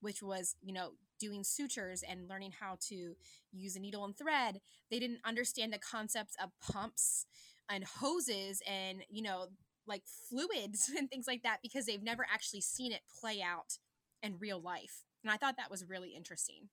which 0.00 0.22
was 0.22 0.54
you 0.62 0.72
know 0.72 0.90
doing 1.18 1.44
sutures 1.44 2.02
and 2.02 2.28
learning 2.28 2.52
how 2.60 2.76
to 2.80 3.14
use 3.52 3.76
a 3.76 3.80
needle 3.80 4.04
and 4.04 4.18
thread. 4.18 4.60
They 4.90 4.98
didn't 4.98 5.20
understand 5.24 5.72
the 5.72 5.78
concepts 5.78 6.34
of 6.42 6.50
pumps 6.60 7.26
and 7.72 7.84
hoses 7.84 8.60
and 8.68 9.02
you 9.08 9.22
know 9.22 9.46
like 9.86 10.02
fluids 10.28 10.90
and 10.96 11.08
things 11.08 11.26
like 11.26 11.42
that 11.42 11.58
because 11.62 11.86
they've 11.86 12.02
never 12.02 12.26
actually 12.32 12.60
seen 12.60 12.92
it 12.92 13.00
play 13.20 13.42
out 13.42 13.78
in 14.22 14.38
real 14.38 14.60
life. 14.60 15.04
And 15.24 15.32
i 15.32 15.36
thought 15.36 15.56
that 15.56 15.70
was 15.70 15.88
really 15.88 16.10
interesting. 16.16 16.68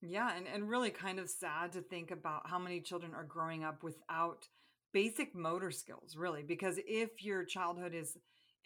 Yeah 0.00 0.36
and, 0.36 0.46
and 0.52 0.68
really 0.68 0.90
kind 0.90 1.18
of 1.18 1.28
sad 1.30 1.72
to 1.72 1.80
think 1.80 2.10
about 2.10 2.48
how 2.48 2.58
many 2.58 2.80
children 2.80 3.12
are 3.14 3.24
growing 3.24 3.64
up 3.64 3.82
without 3.82 4.48
basic 4.92 5.34
motor 5.34 5.70
skills 5.70 6.16
really 6.16 6.42
because 6.42 6.78
if 6.86 7.22
your 7.22 7.44
childhood 7.44 7.94
is 7.94 8.18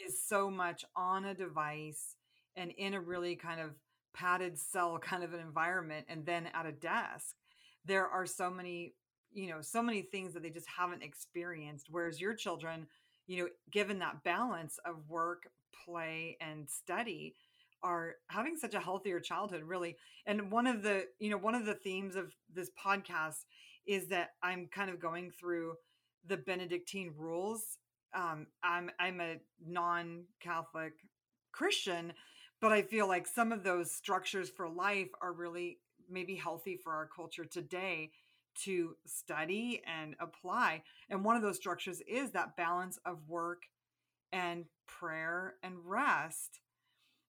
is 0.05 0.27
so 0.27 0.51
much 0.51 0.85
on 0.97 1.25
a 1.25 1.35
device 1.35 2.17
and 2.57 2.73
in 2.79 2.95
a 2.95 3.01
really 3.01 3.37
kind 3.37 3.61
of 3.61 3.71
padded 4.15 4.59
cell 4.59 4.99
kind 5.03 5.23
of 5.23 5.35
an 5.35 5.41
environment 5.41 6.07
and 6.09 6.27
then 6.27 6.49
at 6.53 6.67
a 6.67 6.73
desk 6.73 7.35
there 7.85 8.09
are 8.09 8.27
so 8.27 8.51
many 8.51 8.95
you 9.37 9.49
know 9.49 9.61
so 9.61 9.83
many 9.83 10.03
things 10.03 10.33
that 10.35 10.43
they 10.43 10.51
just 10.51 10.67
haven't 10.67 11.03
experienced 11.03 11.87
whereas 11.91 12.21
your 12.21 12.35
children 12.35 12.87
you 13.27 13.43
know 13.43 13.49
given 13.71 13.99
that 13.99 14.23
balance 14.25 14.79
of 14.85 14.97
work 15.09 15.49
play 15.85 16.37
and 16.41 16.69
study 16.69 17.35
are 17.83 18.15
having 18.29 18.57
such 18.57 18.75
a 18.75 18.81
healthier 18.81 19.21
childhood 19.21 19.63
really 19.63 19.97
and 20.27 20.51
one 20.51 20.67
of 20.67 20.83
the 20.83 21.05
you 21.19 21.31
know 21.31 21.37
one 21.37 21.55
of 21.55 21.67
the 21.67 21.75
themes 21.75 22.17
of 22.17 22.33
this 22.53 22.71
podcast 22.83 23.45
is 23.87 24.09
that 24.09 24.31
i'm 24.43 24.67
kind 24.73 24.91
of 24.91 24.99
going 24.99 25.31
through 25.31 25.75
the 26.29 26.37
Benedictine 26.37 27.13
rules. 27.17 27.79
Um, 28.15 28.47
I'm 28.63 28.91
I'm 28.99 29.21
a 29.21 29.37
non-Catholic 29.65 30.95
Christian, 31.53 32.13
but 32.61 32.73
I 32.73 32.83
feel 32.83 33.09
like 33.09 33.27
some 33.27 33.53
of 33.53 33.63
those 33.63 33.93
structures 33.93 34.49
for 34.49 34.69
life 34.69 35.09
are 35.21 35.33
really 35.33 35.79
maybe 36.09 36.35
healthy 36.35 36.77
for 36.77 36.93
our 36.93 37.09
culture 37.15 37.45
today 37.45 38.11
to 38.65 38.97
study 39.07 39.83
and 39.87 40.15
apply. 40.21 40.83
And 41.09 41.25
one 41.25 41.37
of 41.37 41.43
those 41.43 41.57
structures 41.57 42.03
is 42.09 42.33
that 42.33 42.57
balance 42.57 42.99
of 43.05 43.29
work 43.29 43.63
and 44.33 44.65
prayer 44.87 45.55
and 45.63 45.75
rest. 45.85 46.61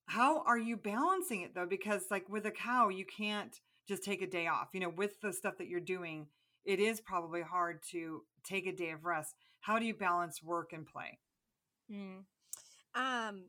How 0.06 0.42
are 0.44 0.58
you 0.58 0.76
balancing 0.76 1.42
it 1.42 1.54
though? 1.54 1.66
Because 1.66 2.06
like 2.10 2.28
with 2.28 2.46
a 2.46 2.50
cow, 2.50 2.88
you 2.88 3.04
can't 3.04 3.60
just 3.86 4.04
take 4.04 4.22
a 4.22 4.26
day 4.26 4.46
off. 4.46 4.68
You 4.72 4.80
know, 4.80 4.88
with 4.88 5.20
the 5.20 5.32
stuff 5.32 5.58
that 5.58 5.68
you're 5.68 5.80
doing, 5.80 6.26
it 6.64 6.80
is 6.80 7.00
probably 7.00 7.42
hard 7.42 7.80
to 7.90 8.22
take 8.44 8.66
a 8.66 8.72
day 8.72 8.90
of 8.90 9.04
rest. 9.04 9.34
How 9.60 9.78
do 9.78 9.86
you 9.86 9.94
balance 9.94 10.42
work 10.42 10.72
and 10.72 10.86
play? 10.86 11.18
Mm. 11.90 12.24
Um, 12.94 13.44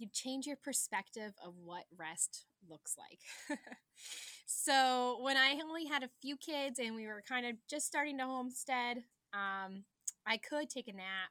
you 0.00 0.08
change 0.12 0.46
your 0.46 0.56
perspective 0.56 1.32
of 1.44 1.54
what 1.62 1.84
rest 1.96 2.46
looks 2.68 2.96
like. 2.98 3.58
so 4.46 5.18
when 5.20 5.36
I 5.36 5.58
only 5.62 5.86
had 5.86 6.02
a 6.02 6.10
few 6.22 6.36
kids 6.36 6.78
and 6.78 6.94
we 6.94 7.06
were 7.06 7.22
kind 7.28 7.46
of 7.46 7.56
just 7.68 7.86
starting 7.86 8.18
to 8.18 8.24
homestead, 8.24 8.98
um, 9.34 9.84
I 10.26 10.38
could 10.38 10.70
take 10.70 10.88
a 10.88 10.92
nap. 10.92 11.30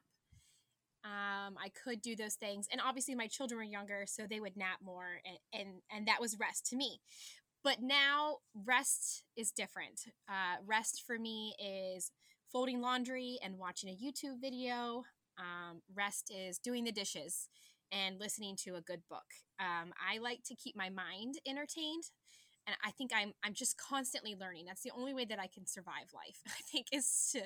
Um, 1.02 1.56
I 1.58 1.70
could 1.82 2.02
do 2.02 2.14
those 2.14 2.34
things, 2.34 2.66
and 2.70 2.78
obviously 2.86 3.14
my 3.14 3.26
children 3.26 3.56
were 3.56 3.64
younger, 3.64 4.04
so 4.06 4.26
they 4.28 4.38
would 4.38 4.54
nap 4.54 4.80
more, 4.84 5.22
and 5.24 5.38
and, 5.58 5.80
and 5.90 6.06
that 6.06 6.20
was 6.20 6.38
rest 6.38 6.66
to 6.66 6.76
me. 6.76 7.00
But 7.64 7.78
now 7.80 8.38
rest 8.54 9.24
is 9.34 9.50
different. 9.50 10.02
Uh, 10.28 10.56
rest 10.66 11.02
for 11.06 11.18
me 11.18 11.54
is 11.58 12.10
folding 12.52 12.82
laundry 12.82 13.38
and 13.42 13.56
watching 13.58 13.88
a 13.88 13.96
YouTube 13.96 14.42
video. 14.42 15.04
Um, 15.38 15.80
rest 15.94 16.30
is 16.34 16.58
doing 16.58 16.84
the 16.84 16.92
dishes 16.92 17.48
and 17.92 18.18
listening 18.18 18.56
to 18.64 18.76
a 18.76 18.80
good 18.80 19.02
book. 19.08 19.24
Um, 19.58 19.92
I 20.00 20.18
like 20.18 20.42
to 20.44 20.54
keep 20.54 20.76
my 20.76 20.90
mind 20.90 21.36
entertained, 21.46 22.04
and 22.66 22.76
I 22.84 22.90
think 22.92 23.10
I'm 23.14 23.32
I'm 23.44 23.54
just 23.54 23.76
constantly 23.78 24.36
learning. 24.38 24.64
That's 24.66 24.82
the 24.82 24.92
only 24.96 25.14
way 25.14 25.24
that 25.26 25.38
I 25.38 25.46
can 25.46 25.66
survive 25.66 26.12
life. 26.14 26.40
I 26.46 26.62
think 26.70 26.86
is 26.92 27.30
to 27.32 27.42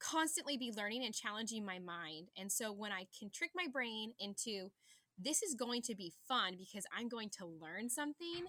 constantly 0.00 0.56
be 0.56 0.72
learning 0.76 1.04
and 1.04 1.14
challenging 1.14 1.64
my 1.64 1.78
mind. 1.78 2.28
And 2.36 2.50
so 2.50 2.72
when 2.72 2.92
I 2.92 3.06
can 3.18 3.30
trick 3.30 3.50
my 3.54 3.66
brain 3.72 4.12
into 4.18 4.70
this 5.16 5.42
is 5.42 5.54
going 5.54 5.80
to 5.82 5.94
be 5.94 6.12
fun 6.26 6.56
because 6.58 6.84
I'm 6.96 7.08
going 7.08 7.30
to 7.38 7.46
learn 7.46 7.88
something 7.88 8.46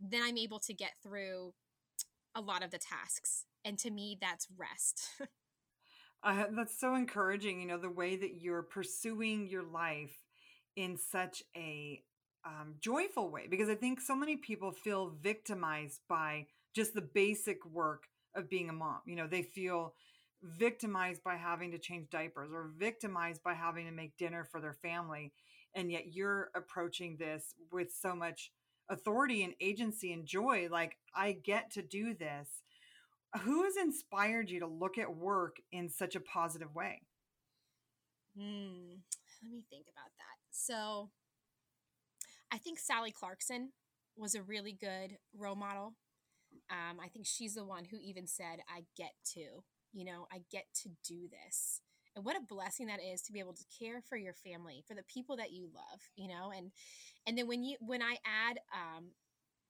then 0.00 0.22
I'm 0.22 0.38
able 0.38 0.60
to 0.60 0.74
get 0.74 0.92
through 1.02 1.52
a 2.34 2.40
lot 2.40 2.62
of 2.62 2.70
the 2.70 2.78
tasks. 2.78 3.44
And 3.64 3.78
to 3.80 3.90
me, 3.90 4.16
that's 4.20 4.46
rest. 4.56 5.02
uh, 6.22 6.44
that's 6.52 6.78
so 6.78 6.94
encouraging, 6.94 7.60
you 7.60 7.66
know, 7.66 7.78
the 7.78 7.90
way 7.90 8.16
that 8.16 8.40
you're 8.40 8.62
pursuing 8.62 9.48
your 9.48 9.64
life 9.64 10.16
in 10.78 10.96
such 10.96 11.42
a 11.56 12.02
um, 12.46 12.76
joyful 12.80 13.30
way, 13.30 13.48
because 13.50 13.68
I 13.68 13.76
think 13.76 14.00
so 14.00 14.16
many 14.16 14.36
people 14.36 14.72
feel 14.72 15.14
victimized 15.22 16.00
by 16.08 16.46
just 16.74 16.94
the 16.94 17.02
basic 17.02 17.66
work 17.66 18.04
of 18.36 18.48
being 18.50 18.70
a 18.70 18.72
mom. 18.72 19.00
You 19.06 19.16
know, 19.16 19.26
they 19.28 19.42
feel 19.42 19.94
victimized 20.42 21.24
by 21.24 21.36
having 21.36 21.72
to 21.72 21.78
change 21.78 22.10
diapers 22.10 22.50
or 22.52 22.70
victimized 22.78 23.42
by 23.42 23.54
having 23.54 23.86
to 23.86 23.92
make 23.92 24.16
dinner 24.16 24.44
for 24.44 24.60
their 24.60 24.74
family. 24.74 25.32
And 25.74 25.90
yet 25.92 26.14
you're 26.14 26.50
approaching 26.54 27.16
this 27.18 27.54
with 27.72 27.92
so 27.92 28.14
much 28.14 28.52
authority 28.90 29.44
and 29.44 29.54
agency 29.60 30.12
and 30.12 30.26
joy 30.26 30.68
like 30.70 30.96
i 31.14 31.32
get 31.32 31.70
to 31.70 31.82
do 31.82 32.14
this 32.14 32.48
who 33.42 33.64
has 33.64 33.76
inspired 33.76 34.50
you 34.50 34.60
to 34.60 34.66
look 34.66 34.98
at 34.98 35.16
work 35.16 35.56
in 35.72 35.88
such 35.88 36.16
a 36.16 36.20
positive 36.20 36.74
way 36.74 37.02
hmm 38.34 38.96
let 39.42 39.50
me 39.52 39.62
think 39.70 39.86
about 39.92 40.10
that 40.18 40.36
so 40.50 41.10
i 42.52 42.58
think 42.58 42.78
sally 42.78 43.10
clarkson 43.10 43.70
was 44.16 44.34
a 44.34 44.42
really 44.42 44.72
good 44.72 45.16
role 45.36 45.54
model. 45.54 45.94
Um, 46.70 46.98
i 47.02 47.08
think 47.08 47.26
she's 47.26 47.54
the 47.54 47.64
one 47.64 47.84
who 47.86 47.98
even 48.02 48.26
said 48.26 48.60
i 48.68 48.82
get 48.96 49.12
to 49.34 49.62
you 49.92 50.04
know 50.04 50.26
i 50.32 50.40
get 50.50 50.64
to 50.82 50.90
do 51.06 51.28
this. 51.30 51.80
And 52.16 52.24
what 52.24 52.36
a 52.36 52.40
blessing 52.40 52.86
that 52.88 53.00
is 53.02 53.22
to 53.22 53.32
be 53.32 53.40
able 53.40 53.54
to 53.54 53.64
care 53.78 54.02
for 54.02 54.16
your 54.16 54.34
family 54.34 54.84
for 54.88 54.94
the 54.94 55.04
people 55.04 55.36
that 55.36 55.52
you 55.52 55.68
love 55.74 56.00
you 56.16 56.28
know? 56.28 56.52
And 56.56 56.72
and 57.26 57.38
then 57.38 57.48
when 57.48 57.64
you 57.64 57.76
when 57.80 58.02
i 58.02 58.16
add 58.26 58.58
um 58.74 59.06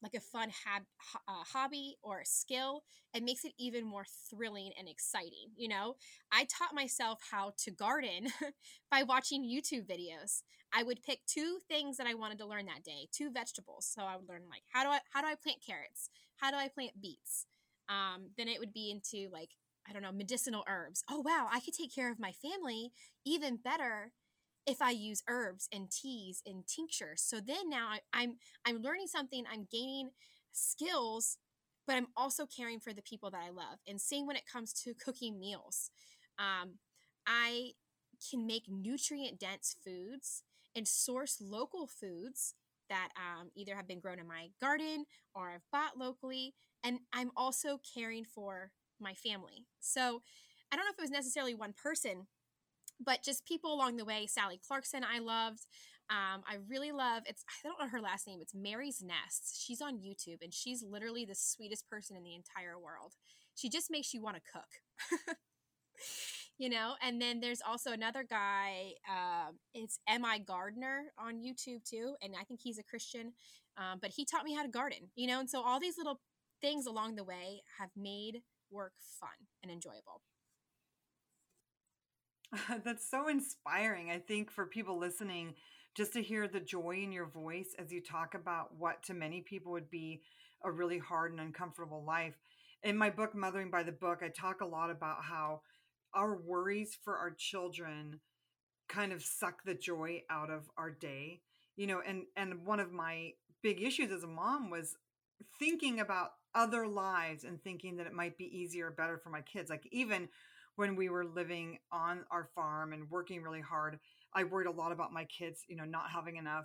like 0.03 0.15
a 0.15 0.21
fun 0.21 0.51
hab, 0.65 0.83
uh, 1.29 1.45
hobby 1.53 1.97
or 2.03 2.21
a 2.21 2.27
skill 2.27 2.85
it 3.15 3.23
makes 3.25 3.45
it 3.45 3.53
even 3.59 3.85
more 3.85 4.05
thrilling 4.31 4.73
and 4.79 4.89
exciting 4.89 5.51
you 5.57 5.69
know? 5.69 5.97
I 6.33 6.45
taught 6.47 6.75
myself 6.75 7.21
how 7.31 7.53
to 7.59 7.71
garden 7.71 8.29
by 8.91 9.03
watching 9.05 9.45
youtube 9.45 9.87
videos 9.89 10.43
i 10.75 10.83
would 10.83 11.03
pick 11.03 11.21
two 11.27 11.59
things 11.69 11.97
that 11.97 12.07
i 12.07 12.15
wanted 12.15 12.39
to 12.39 12.47
learn 12.47 12.67
that 12.67 12.85
day 12.85 13.09
two 13.13 13.31
vegetables 13.31 13.87
so 13.87 14.03
i 14.03 14.17
would 14.17 14.29
learn 14.29 14.43
like 14.51 14.63
how 14.73 14.83
do 14.83 14.91
i 14.91 14.99
how 15.13 15.21
do 15.21 15.27
i 15.27 15.35
plant 15.35 15.59
carrots 15.65 16.11
how 16.37 16.51
do 16.51 16.57
i 16.57 16.69
plant 16.69 16.93
beets 17.01 17.47
um, 17.89 18.31
then 18.37 18.49
it 18.49 18.61
would 18.61 18.73
be 18.75 18.91
into 18.91 19.33
like 19.33 19.51
I 19.89 19.93
don't 19.93 20.03
know, 20.03 20.13
medicinal 20.13 20.65
herbs. 20.69 21.03
Oh, 21.11 21.21
wow, 21.25 21.49
I 21.51 21.61
could 21.61 21.73
take 21.73 21.95
care 21.95 22.13
of 22.13 22.19
my 22.19 22.33
family 22.33 22.93
even 23.25 23.57
better 23.57 24.13
if 24.67 24.83
I 24.83 24.91
use 24.91 25.23
herbs 25.29 25.67
and 25.73 25.91
teas 25.91 26.43
and 26.45 26.67
tinctures. 26.67 27.23
So 27.23 27.41
then 27.41 27.71
now 27.71 27.89
I, 27.89 28.01
I'm 28.13 28.37
I'm 28.67 28.83
learning 28.83 29.07
something, 29.07 29.45
I'm 29.51 29.67
gaining 29.73 30.11
skills, 30.53 31.39
but 31.87 31.97
I'm 31.97 32.09
also 32.17 32.45
caring 32.45 32.81
for 32.81 32.93
the 32.93 33.03
people 33.03 33.31
that 33.31 33.41
I 33.43 33.49
love. 33.49 33.79
And 33.87 33.99
same 33.99 34.27
when 34.27 34.37
it 34.37 34.51
comes 34.51 34.75
to 34.85 34.93
cooking 34.93 35.41
meals. 35.41 35.91
Um, 36.39 36.75
I 37.27 37.71
can 38.31 38.47
make 38.47 38.65
nutrient 38.69 39.41
dense 39.41 39.75
foods 39.85 40.43
and 40.79 40.89
source 40.89 41.39
local 41.41 41.87
foods 41.87 42.55
that 42.89 43.11
um, 43.17 43.51
either 43.55 43.77
have 43.77 43.87
been 43.87 44.01
grown 44.01 44.19
in 44.19 44.27
my 44.27 44.49
garden 44.61 45.05
or 45.35 45.51
I've 45.51 45.67
bought 45.71 45.99
locally. 45.99 46.55
And 46.83 47.01
I'm 47.13 47.31
also 47.37 47.81
caring 47.95 48.25
for 48.25 48.71
my 49.01 49.13
family. 49.13 49.67
So 49.81 50.23
I 50.73 50.77
don't 50.77 50.85
know 50.87 50.93
if 50.93 50.99
it 50.99 51.03
was 51.03 51.11
necessarily 51.11 51.55
one 51.55 51.75
person, 51.75 52.29
but 53.05 53.23
just 53.23 53.47
people 53.47 53.75
along 53.75 53.97
the 53.97 54.05
way. 54.05 54.27
Sally 54.27 54.61
Clarkson, 54.67 55.05
I 55.05 55.19
loved. 55.19 55.67
Um, 56.11 56.43
I 56.47 56.57
really 56.69 56.91
love 56.93 57.25
it's 57.27 57.45
I 57.49 57.69
don't 57.69 57.79
know 57.79 57.89
her 57.89 58.01
last 58.01 58.27
name. 58.27 58.39
It's 58.41 58.55
Mary's 58.55 59.03
Nest. 59.03 59.63
She's 59.63 59.83
on 59.83 59.99
YouTube 59.99 60.39
and 60.41 60.55
she's 60.55 60.83
literally 60.83 61.27
the 61.27 61.35
sweetest 61.35 61.89
person 61.91 62.17
in 62.17 62.23
the 62.23 62.35
entire 62.35 62.79
world. 62.79 63.15
She 63.55 63.69
just 63.69 63.91
makes 63.91 64.15
you 64.15 64.23
want 64.23 64.37
to 64.37 64.43
cook. 64.51 65.37
you 66.59 66.69
know 66.69 66.95
and 67.03 67.21
then 67.21 67.41
there's 67.41 67.63
also 67.67 67.93
another 67.93 68.25
guy 68.29 68.93
um, 69.09 69.57
it's 69.75 69.99
MIGardener 70.09 71.07
on 71.19 71.37
youtube 71.37 71.83
too 71.85 72.15
and 72.23 72.35
i 72.39 72.45
think 72.45 72.61
he's 72.63 72.79
a 72.79 72.83
christian 72.83 73.33
um, 73.77 73.99
but 74.01 74.11
he 74.11 74.25
taught 74.25 74.45
me 74.45 74.55
how 74.55 74.63
to 74.63 74.69
garden 74.69 75.11
you 75.15 75.27
know 75.27 75.41
and 75.41 75.49
so 75.49 75.63
all 75.63 75.81
these 75.81 75.97
little 75.97 76.21
things 76.61 76.87
along 76.87 77.17
the 77.17 77.25
way 77.25 77.63
have 77.79 77.91
made 77.97 78.43
work 78.71 78.93
fun 79.21 79.31
and 79.63 79.71
enjoyable 79.73 80.21
That's 82.85 83.09
so 83.09 83.29
inspiring. 83.29 84.11
I 84.11 84.19
think 84.19 84.51
for 84.51 84.67
people 84.67 84.99
listening, 84.99 85.55
just 85.95 86.13
to 86.15 86.23
hear 86.23 86.49
the 86.49 86.61
joy 86.61 87.01
in 87.03 87.13
your 87.13 87.27
voice 87.27 87.75
as 87.79 87.93
you 87.93 88.01
talk 88.01 88.35
about 88.35 88.75
what 88.77 89.03
to 89.05 89.15
many 89.15 89.43
people 89.43 89.73
would 89.73 89.91
be 89.91 90.23
a 90.65 90.71
really 90.71 90.99
hard 90.99 91.33
and 91.33 91.41
uncomfortable 91.41 92.05
life. 92.07 92.35
In 92.83 92.97
my 92.97 93.11
book, 93.11 93.35
Mothering 93.35 93.71
by 93.71 93.83
the 93.83 93.93
Book, 93.93 94.21
I 94.23 94.29
talk 94.29 94.61
a 94.61 94.67
lot 94.67 94.91
about 94.91 95.25
how 95.25 95.63
our 96.15 96.37
worries 96.37 96.97
for 97.05 97.17
our 97.17 97.31
children 97.31 98.21
kind 98.89 99.13
of 99.13 99.23
suck 99.23 99.63
the 99.65 99.75
joy 99.75 100.23
out 100.31 100.51
of 100.51 100.71
our 100.77 100.91
day. 100.91 101.41
You 101.77 101.87
know, 101.87 102.03
and 102.07 102.25
and 102.37 102.67
one 102.67 102.81
of 102.81 102.93
my 102.93 103.33
big 103.63 103.83
issues 103.83 104.11
as 104.13 104.25
a 104.25 104.29
mom 104.29 104.71
was 104.71 104.97
thinking 105.59 106.01
about 106.01 106.31
other 106.55 106.87
lives 106.87 107.45
and 107.45 107.63
thinking 107.63 107.97
that 107.97 108.07
it 108.07 108.13
might 108.13 108.37
be 108.37 108.45
easier 108.45 108.89
or 108.89 108.91
better 108.91 109.19
for 109.19 109.31
my 109.31 109.43
kids. 109.43 109.71
Like 109.71 109.87
even 109.93 110.29
when 110.77 110.97
we 110.97 111.09
were 111.09 111.25
living 111.25 111.79
on 111.93 112.25
our 112.31 112.49
farm 112.55 112.93
and 112.93 113.11
working 113.11 113.43
really 113.43 113.61
hard, 113.61 113.99
I 114.35 114.45
worried 114.45 114.67
a 114.67 114.73
lot 114.73 114.93
about 114.93 115.13
my 115.13 115.25
kids, 115.25 115.63
you 115.69 115.77
know, 115.77 115.85
not 115.85 116.11
having 116.11 116.37
enough 116.37 116.65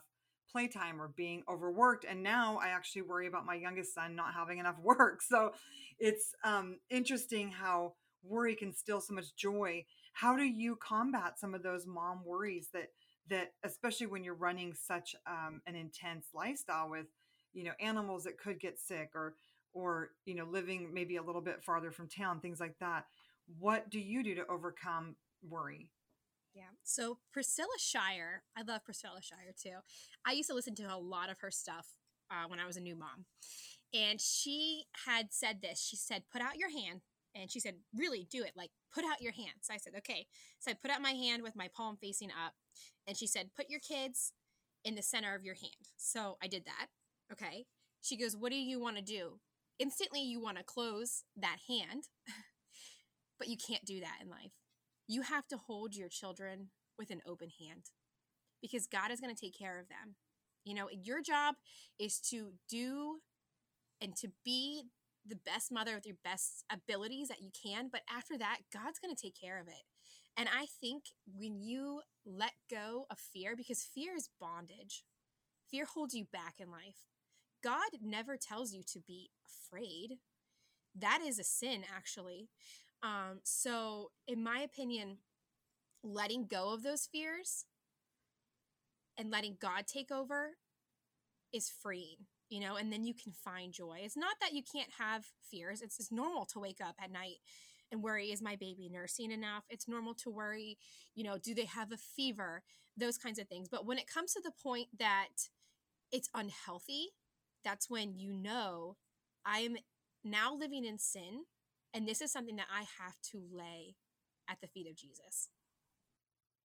playtime 0.51 1.01
or 1.01 1.09
being 1.15 1.43
overworked. 1.49 2.05
And 2.07 2.21
now 2.21 2.59
I 2.61 2.69
actually 2.69 3.03
worry 3.03 3.27
about 3.27 3.45
my 3.45 3.55
youngest 3.55 3.93
son 3.93 4.15
not 4.15 4.33
having 4.33 4.59
enough 4.59 4.77
work. 4.83 5.21
So 5.21 5.53
it's 5.99 6.33
um, 6.43 6.77
interesting 6.89 7.49
how 7.51 7.93
worry 8.23 8.55
can 8.55 8.73
steal 8.73 9.01
so 9.01 9.13
much 9.13 9.35
joy. 9.35 9.85
How 10.13 10.35
do 10.35 10.43
you 10.43 10.75
combat 10.75 11.39
some 11.39 11.53
of 11.53 11.63
those 11.63 11.85
mom 11.85 12.21
worries 12.25 12.69
that 12.73 12.89
that 13.29 13.53
especially 13.63 14.07
when 14.07 14.23
you're 14.23 14.33
running 14.33 14.73
such 14.73 15.15
um, 15.27 15.61
an 15.65 15.75
intense 15.75 16.27
lifestyle 16.33 16.89
with 16.89 17.07
you 17.53 17.63
know 17.63 17.71
animals 17.79 18.23
that 18.23 18.37
could 18.37 18.59
get 18.59 18.79
sick 18.79 19.11
or 19.15 19.35
or 19.73 20.11
you 20.25 20.35
know 20.35 20.45
living 20.45 20.89
maybe 20.93 21.15
a 21.15 21.23
little 21.23 21.41
bit 21.41 21.63
farther 21.63 21.91
from 21.91 22.07
town 22.07 22.39
things 22.39 22.59
like 22.59 22.77
that 22.79 23.05
what 23.59 23.89
do 23.89 23.99
you 23.99 24.23
do 24.23 24.35
to 24.35 24.47
overcome 24.47 25.15
worry? 25.47 25.91
Yeah. 26.53 26.63
So 26.83 27.17
Priscilla 27.31 27.77
Shirer, 27.77 28.43
I 28.55 28.61
love 28.61 28.85
Priscilla 28.85 29.21
Shirer 29.21 29.53
too. 29.59 29.77
I 30.25 30.33
used 30.33 30.49
to 30.49 30.55
listen 30.55 30.75
to 30.75 30.83
a 30.83 30.97
lot 30.97 31.29
of 31.29 31.39
her 31.39 31.51
stuff 31.51 31.87
uh, 32.29 32.47
when 32.47 32.59
I 32.59 32.67
was 32.67 32.77
a 32.77 32.81
new 32.81 32.95
mom. 32.95 33.25
And 33.93 34.21
she 34.21 34.85
had 35.05 35.27
said 35.31 35.61
this. 35.61 35.81
She 35.81 35.95
said, 35.95 36.23
put 36.31 36.41
out 36.41 36.57
your 36.57 36.69
hand. 36.69 37.01
And 37.35 37.51
she 37.51 37.59
said, 37.59 37.75
really 37.95 38.27
do 38.31 38.43
it. 38.43 38.51
Like, 38.55 38.69
put 38.93 39.03
out 39.05 39.21
your 39.21 39.31
hand. 39.33 39.61
So 39.61 39.73
I 39.73 39.77
said, 39.77 39.93
okay. 39.97 40.27
So 40.59 40.71
I 40.71 40.75
put 40.75 40.91
out 40.91 41.01
my 41.01 41.11
hand 41.11 41.41
with 41.41 41.55
my 41.55 41.67
palm 41.75 41.97
facing 41.99 42.29
up. 42.29 42.53
And 43.07 43.17
she 43.17 43.27
said, 43.27 43.49
put 43.55 43.69
your 43.69 43.79
kids 43.79 44.33
in 44.85 44.95
the 44.95 45.01
center 45.01 45.35
of 45.35 45.43
your 45.43 45.55
hand. 45.55 45.89
So 45.97 46.37
I 46.43 46.47
did 46.47 46.65
that. 46.65 46.87
Okay. 47.31 47.65
She 48.01 48.17
goes, 48.17 48.35
what 48.35 48.51
do 48.51 48.57
you 48.57 48.79
want 48.79 48.97
to 48.97 49.03
do? 49.03 49.39
Instantly, 49.79 50.21
you 50.21 50.39
want 50.41 50.57
to 50.57 50.63
close 50.63 51.23
that 51.35 51.57
hand 51.67 52.03
But 53.39 53.49
you 53.49 53.57
can't 53.57 53.85
do 53.85 53.99
that 53.99 54.19
in 54.21 54.29
life. 54.29 54.51
You 55.07 55.21
have 55.23 55.47
to 55.49 55.57
hold 55.57 55.95
your 55.95 56.09
children 56.09 56.69
with 56.97 57.09
an 57.09 57.21
open 57.27 57.49
hand 57.59 57.89
because 58.61 58.87
God 58.87 59.11
is 59.11 59.19
going 59.19 59.35
to 59.35 59.39
take 59.39 59.57
care 59.57 59.79
of 59.79 59.89
them. 59.89 60.15
You 60.63 60.75
know, 60.75 60.87
your 60.89 61.21
job 61.21 61.55
is 61.99 62.19
to 62.29 62.53
do 62.69 63.19
and 63.99 64.15
to 64.15 64.29
be 64.45 64.83
the 65.25 65.39
best 65.45 65.71
mother 65.71 65.95
with 65.95 66.05
your 66.05 66.17
best 66.23 66.65
abilities 66.71 67.29
that 67.29 67.41
you 67.41 67.51
can. 67.51 67.89
But 67.91 68.01
after 68.13 68.37
that, 68.37 68.59
God's 68.71 68.99
going 68.99 69.15
to 69.15 69.21
take 69.21 69.39
care 69.39 69.59
of 69.59 69.67
it. 69.67 69.83
And 70.37 70.49
I 70.49 70.65
think 70.81 71.05
when 71.33 71.61
you 71.61 72.01
let 72.25 72.53
go 72.69 73.05
of 73.09 73.19
fear, 73.19 73.55
because 73.55 73.83
fear 73.83 74.15
is 74.15 74.29
bondage, 74.39 75.03
fear 75.69 75.85
holds 75.85 76.13
you 76.13 76.25
back 76.25 76.55
in 76.59 76.71
life. 76.71 77.07
God 77.63 77.89
never 78.01 78.35
tells 78.35 78.73
you 78.73 78.83
to 78.91 78.99
be 78.99 79.29
afraid. 79.47 80.17
That 80.95 81.19
is 81.25 81.39
a 81.39 81.43
sin, 81.43 81.83
actually. 81.95 82.49
Um, 83.01 83.39
so, 83.43 84.11
in 84.27 84.43
my 84.43 84.59
opinion, 84.59 85.17
letting 86.03 86.47
go 86.47 86.73
of 86.73 86.83
those 86.83 87.07
fears 87.11 87.65
and 89.17 89.31
letting 89.31 89.57
God 89.61 89.87
take 89.87 90.11
over 90.11 90.51
is 91.53 91.69
freeing, 91.69 92.27
you 92.53 92.59
know, 92.59 92.75
and 92.75 92.93
then 92.93 93.03
you 93.03 93.15
can 93.15 93.31
find 93.31 93.73
joy. 93.73 94.01
It's 94.03 94.15
not 94.15 94.35
that 94.39 94.53
you 94.53 94.61
can't 94.61 94.91
have 94.99 95.25
fears, 95.49 95.81
it's, 95.81 95.99
it's 95.99 96.11
normal 96.11 96.45
to 96.53 96.59
wake 96.59 96.79
up 96.85 96.95
at 97.03 97.11
night 97.11 97.37
and 97.91 98.03
worry 98.03 98.27
is 98.27 98.43
my 98.43 98.55
baby 98.55 98.89
nursing 98.91 99.31
enough? 99.31 99.63
It's 99.71 99.87
normal 99.87 100.13
to 100.15 100.29
worry, 100.29 100.77
you 101.15 101.23
know, 101.23 101.37
do 101.37 101.55
they 101.55 101.65
have 101.65 101.91
a 101.91 101.97
fever? 101.97 102.61
Those 102.95 103.17
kinds 103.17 103.39
of 103.39 103.47
things. 103.47 103.69
But 103.69 103.87
when 103.87 103.97
it 103.97 104.05
comes 104.05 104.33
to 104.33 104.41
the 104.43 104.51
point 104.51 104.87
that 104.99 105.29
it's 106.11 106.29
unhealthy, 106.35 107.09
that's 107.63 107.89
when 107.89 108.15
you 108.15 108.31
know 108.31 108.97
I'm 109.45 109.77
now 110.23 110.53
living 110.53 110.85
in 110.85 110.99
sin 110.99 111.45
and 111.91 112.07
this 112.07 112.21
is 112.21 112.31
something 112.31 112.55
that 112.57 112.67
I 112.71 112.83
have 113.03 113.15
to 113.31 113.41
lay 113.51 113.95
at 114.47 114.57
the 114.61 114.67
feet 114.67 114.87
of 114.87 114.95
Jesus. 114.95 115.49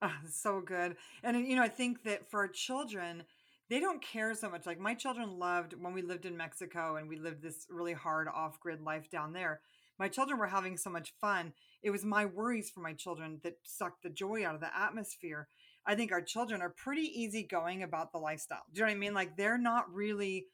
Oh, 0.01 0.11
so 0.29 0.61
good. 0.61 0.95
And, 1.23 1.47
you 1.47 1.55
know, 1.55 1.63
I 1.63 1.69
think 1.69 2.03
that 2.03 2.29
for 2.29 2.47
children, 2.47 3.23
they 3.69 3.79
don't 3.79 4.01
care 4.01 4.33
so 4.33 4.49
much. 4.49 4.65
Like 4.65 4.79
my 4.79 4.93
children 4.93 5.37
loved 5.37 5.73
when 5.79 5.93
we 5.93 6.01
lived 6.01 6.25
in 6.25 6.37
Mexico 6.37 6.95
and 6.95 7.09
we 7.09 7.17
lived 7.17 7.41
this 7.41 7.65
really 7.69 7.93
hard 7.93 8.27
off 8.27 8.59
grid 8.59 8.81
life 8.81 9.09
down 9.09 9.33
there. 9.33 9.61
My 9.99 10.07
children 10.07 10.39
were 10.39 10.47
having 10.47 10.77
so 10.77 10.89
much 10.89 11.13
fun. 11.19 11.53
It 11.81 11.89
was 11.89 12.05
my 12.05 12.25
worries 12.25 12.69
for 12.69 12.81
my 12.81 12.93
children 12.93 13.39
that 13.43 13.55
sucked 13.63 14.03
the 14.03 14.09
joy 14.09 14.45
out 14.45 14.55
of 14.55 14.61
the 14.61 14.75
atmosphere. 14.77 15.47
I 15.85 15.95
think 15.95 16.11
our 16.11 16.21
children 16.21 16.61
are 16.61 16.69
pretty 16.69 17.09
easygoing 17.21 17.83
about 17.83 18.11
the 18.11 18.19
lifestyle. 18.19 18.63
Do 18.71 18.79
you 18.79 18.85
know 18.85 18.91
what 18.91 18.95
I 18.95 18.99
mean? 18.99 19.13
Like 19.13 19.37
they're 19.37 19.57
not 19.57 19.91
really 19.91 20.45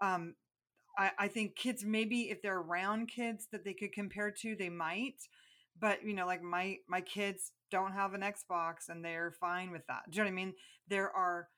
um, 0.00 0.34
I, 0.98 1.10
I 1.18 1.28
think 1.28 1.56
kids 1.56 1.84
maybe 1.84 2.30
if 2.30 2.42
they're 2.42 2.58
around 2.58 3.08
kids 3.08 3.48
that 3.52 3.64
they 3.64 3.74
could 3.74 3.92
compare 3.92 4.30
to, 4.30 4.56
they 4.56 4.68
might. 4.68 5.16
But 5.78 6.04
you 6.04 6.14
know, 6.14 6.26
like 6.26 6.42
my 6.42 6.76
my 6.88 7.00
kids 7.00 7.52
don't 7.70 7.92
have 7.92 8.14
an 8.14 8.20
Xbox 8.20 8.88
and 8.88 9.04
they're 9.04 9.32
fine 9.40 9.70
with 9.70 9.86
that. 9.88 10.02
Do 10.10 10.16
you 10.16 10.24
know 10.24 10.30
what 10.30 10.32
I 10.32 10.44
mean? 10.44 10.54
There 10.88 11.10
are 11.10 11.48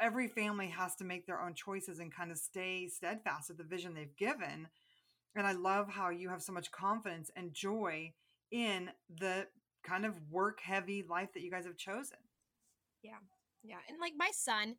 every 0.00 0.28
family 0.28 0.68
has 0.68 0.94
to 0.96 1.04
make 1.04 1.26
their 1.26 1.40
own 1.40 1.54
choices 1.54 1.98
and 1.98 2.14
kind 2.14 2.30
of 2.30 2.38
stay 2.38 2.88
steadfast 2.88 3.48
with 3.48 3.58
the 3.58 3.64
vision 3.64 3.94
they've 3.94 4.16
given. 4.16 4.68
And 5.36 5.46
I 5.46 5.52
love 5.52 5.88
how 5.88 6.10
you 6.10 6.28
have 6.28 6.42
so 6.42 6.52
much 6.52 6.72
confidence 6.72 7.30
and 7.36 7.54
joy 7.54 8.12
in 8.50 8.90
the 9.08 9.46
kind 9.84 10.04
of 10.04 10.14
work 10.30 10.60
heavy 10.60 11.04
life 11.08 11.32
that 11.34 11.42
you 11.42 11.50
guys 11.50 11.66
have 11.66 11.76
chosen. 11.76 12.18
Yeah. 13.02 13.18
Yeah. 13.62 13.76
And 13.88 13.98
like 14.00 14.14
my 14.16 14.30
son, 14.32 14.76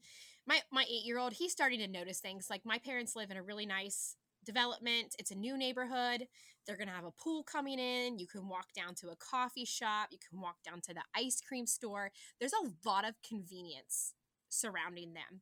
my 0.48 0.60
my 0.72 0.84
eight 0.84 1.06
year 1.06 1.20
old 1.20 1.34
he's 1.34 1.52
starting 1.52 1.80
to 1.80 1.88
notice 1.88 2.20
things 2.20 2.48
like 2.50 2.66
my 2.66 2.78
parents 2.80 3.16
live 3.16 3.32
in 3.32 3.38
a 3.38 3.44
really 3.44 3.66
nice 3.66 4.16
development 4.46 5.16
it's 5.20 5.32
a 5.32 5.36
new 5.36 5.58
neighborhood 5.58 6.28
they're 6.66 6.78
going 6.78 6.88
to 6.88 6.94
have 6.94 7.06
a 7.06 7.12
pool 7.12 7.44
coming 7.44 7.78
in 7.78 8.18
you 8.18 8.28
can 8.28 8.48
walk 8.48 8.74
down 8.76 8.96
to 8.96 9.10
a 9.10 9.16
coffee 9.16 9.66
shop 9.66 10.08
you 10.12 10.18
can 10.30 10.42
walk 10.42 10.58
down 10.66 10.82
to 10.82 10.94
the 10.94 11.02
ice 11.16 11.40
cream 11.48 11.68
store 11.68 12.12
there's 12.40 12.54
a 12.54 12.90
lot 12.90 13.08
of 13.08 13.14
convenience 13.28 14.14
surrounding 14.52 15.14
them. 15.14 15.42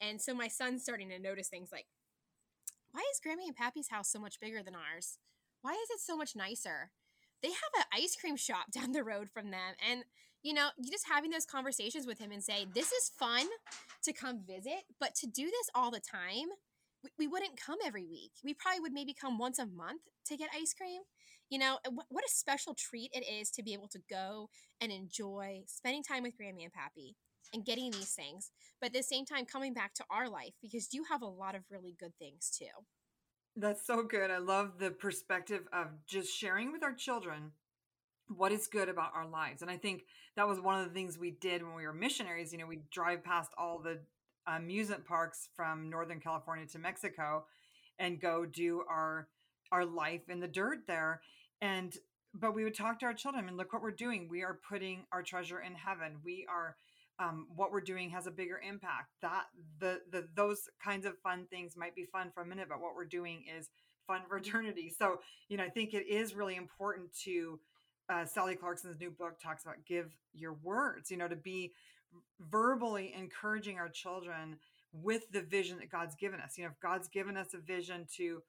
And 0.00 0.20
so 0.20 0.34
my 0.34 0.48
son's 0.48 0.82
starting 0.82 1.08
to 1.10 1.18
notice 1.18 1.48
things 1.48 1.70
like 1.72 1.86
why 2.92 3.02
is 3.12 3.20
grammy 3.20 3.46
and 3.46 3.56
pappy's 3.56 3.88
house 3.88 4.08
so 4.08 4.20
much 4.20 4.38
bigger 4.40 4.62
than 4.62 4.76
ours? 4.76 5.18
Why 5.62 5.72
is 5.72 5.90
it 5.90 6.00
so 6.00 6.16
much 6.16 6.36
nicer? 6.36 6.92
They 7.42 7.48
have 7.48 7.72
an 7.76 7.84
ice 7.92 8.16
cream 8.16 8.36
shop 8.36 8.66
down 8.72 8.92
the 8.92 9.02
road 9.02 9.28
from 9.32 9.50
them. 9.50 9.74
And 9.86 10.04
you 10.42 10.52
know, 10.52 10.68
you 10.76 10.90
just 10.90 11.08
having 11.10 11.30
those 11.30 11.46
conversations 11.46 12.06
with 12.06 12.18
him 12.18 12.30
and 12.30 12.44
say, 12.44 12.66
this 12.74 12.92
is 12.92 13.10
fun 13.18 13.46
to 14.02 14.12
come 14.12 14.42
visit, 14.46 14.84
but 15.00 15.14
to 15.16 15.26
do 15.26 15.44
this 15.44 15.70
all 15.74 15.90
the 15.90 16.00
time, 16.00 16.48
we, 17.02 17.10
we 17.18 17.26
wouldn't 17.26 17.58
come 17.58 17.78
every 17.84 18.04
week. 18.04 18.32
We 18.44 18.52
probably 18.52 18.80
would 18.80 18.92
maybe 18.92 19.14
come 19.14 19.38
once 19.38 19.58
a 19.58 19.64
month 19.64 20.02
to 20.26 20.36
get 20.36 20.50
ice 20.54 20.74
cream. 20.74 21.00
You 21.48 21.58
know, 21.58 21.78
what 22.10 22.24
a 22.24 22.30
special 22.30 22.74
treat 22.74 23.10
it 23.14 23.24
is 23.26 23.50
to 23.52 23.62
be 23.62 23.72
able 23.72 23.88
to 23.88 24.00
go 24.10 24.50
and 24.82 24.92
enjoy 24.92 25.62
spending 25.66 26.02
time 26.02 26.22
with 26.22 26.34
Grammy 26.38 26.64
and 26.64 26.72
Pappy 26.72 27.16
and 27.52 27.64
getting 27.64 27.90
these 27.90 28.12
things, 28.12 28.50
but 28.80 28.88
at 28.88 28.92
the 28.92 29.02
same 29.02 29.24
time 29.24 29.44
coming 29.44 29.74
back 29.74 29.94
to 29.94 30.04
our 30.10 30.28
life 30.28 30.54
because 30.62 30.92
you 30.92 31.04
have 31.10 31.22
a 31.22 31.26
lot 31.26 31.54
of 31.54 31.62
really 31.70 31.94
good 31.98 32.16
things 32.18 32.50
too. 32.56 32.66
That's 33.56 33.86
so 33.86 34.02
good. 34.02 34.30
I 34.30 34.38
love 34.38 34.78
the 34.78 34.90
perspective 34.90 35.62
of 35.72 35.86
just 36.06 36.36
sharing 36.36 36.72
with 36.72 36.82
our 36.82 36.92
children 36.92 37.52
what 38.28 38.52
is 38.52 38.66
good 38.66 38.88
about 38.88 39.12
our 39.14 39.26
lives. 39.26 39.62
And 39.62 39.70
I 39.70 39.76
think 39.76 40.02
that 40.36 40.48
was 40.48 40.60
one 40.60 40.80
of 40.80 40.86
the 40.86 40.94
things 40.94 41.18
we 41.18 41.30
did 41.30 41.62
when 41.62 41.74
we 41.74 41.86
were 41.86 41.92
missionaries. 41.92 42.52
You 42.52 42.58
know, 42.58 42.66
we 42.66 42.80
drive 42.90 43.22
past 43.22 43.52
all 43.56 43.78
the 43.78 44.00
amusement 44.46 45.04
parks 45.04 45.48
from 45.54 45.88
Northern 45.88 46.20
California 46.20 46.66
to 46.66 46.78
Mexico 46.78 47.44
and 47.98 48.20
go 48.20 48.44
do 48.44 48.82
our 48.88 49.28
our 49.72 49.84
life 49.84 50.28
in 50.28 50.40
the 50.40 50.48
dirt 50.48 50.80
there. 50.86 51.20
And 51.60 51.96
but 52.34 52.54
we 52.54 52.64
would 52.64 52.74
talk 52.74 52.98
to 53.00 53.06
our 53.06 53.14
children 53.14 53.46
and 53.46 53.56
look 53.56 53.72
what 53.72 53.82
we're 53.82 53.92
doing. 53.92 54.28
We 54.28 54.42
are 54.42 54.58
putting 54.68 55.04
our 55.12 55.22
treasure 55.22 55.60
in 55.60 55.74
heaven. 55.74 56.16
We 56.24 56.46
are 56.50 56.76
um, 57.18 57.46
what 57.54 57.70
we're 57.70 57.80
doing 57.80 58.10
has 58.10 58.26
a 58.26 58.30
bigger 58.30 58.60
impact. 58.66 59.10
That 59.22 59.44
the 59.78 60.00
the 60.10 60.28
those 60.34 60.68
kinds 60.82 61.06
of 61.06 61.18
fun 61.18 61.46
things 61.50 61.76
might 61.76 61.94
be 61.94 62.04
fun 62.04 62.30
for 62.34 62.42
a 62.42 62.46
minute, 62.46 62.66
but 62.68 62.80
what 62.80 62.94
we're 62.94 63.04
doing 63.04 63.44
is 63.56 63.68
fun 64.06 64.22
for 64.28 64.36
eternity. 64.38 64.92
So 64.96 65.20
you 65.48 65.56
know, 65.56 65.64
I 65.64 65.70
think 65.70 65.94
it 65.94 66.06
is 66.08 66.34
really 66.34 66.56
important 66.56 67.12
to 67.24 67.58
uh, 68.08 68.24
Sally 68.24 68.56
Clarkson's 68.56 69.00
new 69.00 69.10
book 69.10 69.40
talks 69.40 69.64
about 69.64 69.76
give 69.86 70.14
your 70.34 70.54
words, 70.62 71.10
you 71.10 71.16
know, 71.16 71.28
to 71.28 71.36
be 71.36 71.72
verbally 72.40 73.14
encouraging 73.16 73.78
our 73.78 73.88
children 73.88 74.56
with 74.92 75.30
the 75.32 75.42
vision 75.42 75.78
that 75.78 75.90
God's 75.90 76.14
given 76.14 76.40
us. 76.40 76.56
You 76.56 76.64
know, 76.64 76.70
if 76.70 76.80
God's 76.80 77.08
given 77.08 77.36
us 77.36 77.54
a 77.54 77.58
vision 77.58 78.06
to 78.16 78.42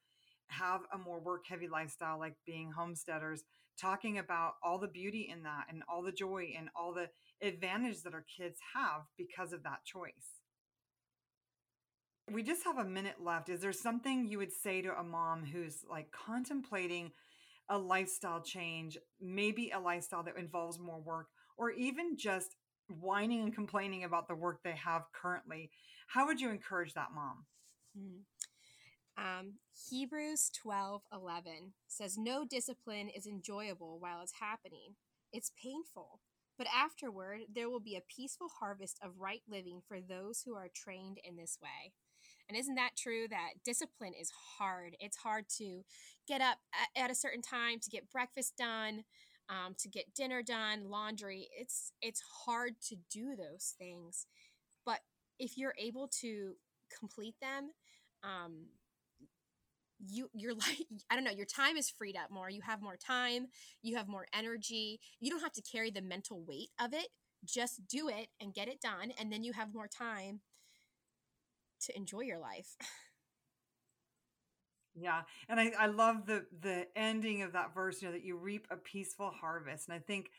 have 0.48 0.82
a 0.94 0.98
more 0.98 1.20
work 1.20 1.46
heavy 1.48 1.68
lifestyle 1.68 2.20
like 2.20 2.36
being 2.46 2.72
homesteaders, 2.72 3.44
talking 3.80 4.20
about 4.20 4.54
all 4.64 4.78
the 4.78 4.88
beauty 4.88 5.30
in 5.32 5.44
that 5.44 5.66
and 5.70 5.84
all 5.90 6.02
the 6.02 6.12
joy 6.12 6.54
and 6.58 6.70
all 6.76 6.94
the 6.94 7.08
advantage 7.46 8.04
that 8.04 8.14
our 8.14 8.26
kids 8.38 8.60
have 8.76 9.04
because 9.18 9.54
of 9.54 9.64
that 9.64 9.86
choice. 9.86 10.42
We 12.32 12.42
just 12.42 12.64
have 12.64 12.78
a 12.78 12.86
minute 12.86 13.18
left. 13.24 13.50
Is 13.50 13.62
there 13.62 13.74
something 13.74 14.28
you 14.28 14.40
would 14.40 14.52
say 14.52 14.82
to 14.82 14.98
a 14.98 15.04
mom 15.04 15.46
who's 15.46 15.84
like 15.90 16.12
contemplating 16.12 17.12
a 17.70 17.78
lifestyle 17.78 18.42
change, 18.42 18.98
maybe 19.22 19.72
a 19.72 19.80
lifestyle 19.80 20.24
that 20.24 20.38
involves 20.38 20.80
more 20.80 21.00
work, 21.00 21.28
or 21.58 21.72
even 21.72 22.18
just 22.18 22.56
whining 22.88 23.42
and 23.42 23.54
complaining 23.56 24.04
about 24.04 24.28
the 24.28 24.36
work 24.36 24.60
they 24.64 24.76
have 24.76 25.04
currently? 25.14 25.70
How 26.08 26.26
would 26.26 26.42
you 26.42 26.50
encourage 26.50 26.94
that 26.94 27.10
mom? 27.14 27.46
Mm. 27.98 28.22
Um, 29.18 29.54
Hebrews 29.90 30.52
12 30.62 31.04
11 31.12 31.74
says, 31.88 32.18
No 32.18 32.46
discipline 32.46 33.10
is 33.10 33.26
enjoyable 33.26 33.98
while 34.00 34.22
it's 34.22 34.34
happening, 34.40 34.96
it's 35.32 35.52
painful. 35.62 36.20
But 36.58 36.68
afterward, 36.74 37.42
there 37.54 37.70
will 37.70 37.80
be 37.82 37.96
a 37.96 38.04
peaceful 38.16 38.48
harvest 38.60 39.00
of 39.04 39.20
right 39.20 39.42
living 39.50 39.82
for 39.88 40.00
those 40.00 40.42
who 40.42 40.56
are 40.56 40.70
trained 40.74 41.20
in 41.24 41.36
this 41.36 41.58
way. 41.62 41.94
And 42.48 42.58
isn't 42.58 42.76
that 42.76 42.96
true 42.98 43.28
that 43.30 43.64
discipline 43.64 44.14
is 44.20 44.32
hard? 44.58 44.96
It's 45.00 45.18
hard 45.18 45.46
to 45.58 45.84
get 46.28 46.42
up 46.42 46.58
at 46.96 47.12
a 47.12 47.16
certain 47.16 47.42
time, 47.42 47.80
to 47.80 47.90
get 47.90 48.12
breakfast 48.12 48.56
done, 48.58 49.04
um, 49.50 49.76
to 49.80 49.90
get 49.90 50.14
dinner 50.14 50.44
done, 50.44 50.90
laundry. 50.90 51.50
It's 51.60 51.92
it's 52.02 52.22
hard 52.46 52.76
to 52.90 52.96
do 53.12 53.36
those 53.36 53.76
things, 53.78 54.28
but 54.86 55.00
if 55.40 55.58
you're 55.58 55.76
able 55.78 56.08
to 56.22 56.54
complete 56.98 57.36
them, 57.42 57.72
um, 58.24 58.68
you 60.00 60.30
you're 60.34 60.54
like 60.56 60.86
i 61.10 61.16
don't 61.16 61.24
know 61.24 61.32
your 61.32 61.46
time 61.46 61.78
is 61.78 61.90
freed 61.90 62.16
up 62.16 62.32
more 62.32 62.50
you 62.50 62.62
have 62.62 62.82
more 62.82 62.98
time 62.98 63.48
you 63.82 63.96
have 63.96 64.08
more 64.08 64.26
energy 64.34 65.00
you 65.20 65.30
don't 65.30 65.42
have 65.42 65.54
to 65.54 65.62
carry 65.62 65.92
the 65.92 66.02
mental 66.02 66.44
weight 66.46 66.70
of 66.80 66.94
it 66.94 67.08
just 67.46 67.88
do 67.88 68.10
it 68.10 68.28
and 68.42 68.54
get 68.54 68.68
it 68.68 68.82
done 68.82 69.12
and 69.20 69.32
then 69.32 69.44
you 69.44 69.54
have 69.54 69.74
more 69.74 69.88
time 69.88 70.42
to 71.82 71.96
enjoy 71.96 72.22
your 72.22 72.40
life. 72.40 72.76
Yeah 74.98 75.24
and 75.50 75.60
i 75.60 75.74
i 75.78 75.88
love 75.88 76.26
the 76.26 76.46
the 76.62 76.88
ending 76.96 77.42
of 77.42 77.52
that 77.52 77.74
verse 77.74 78.02
you 78.02 78.08
know 78.08 78.14
that 78.14 78.24
you 78.24 78.38
reap 78.38 78.66
a 78.72 78.78
peaceful 78.78 79.30
harvest 79.30 79.90
and 79.90 79.94
i 79.94 80.00
think 80.00 80.30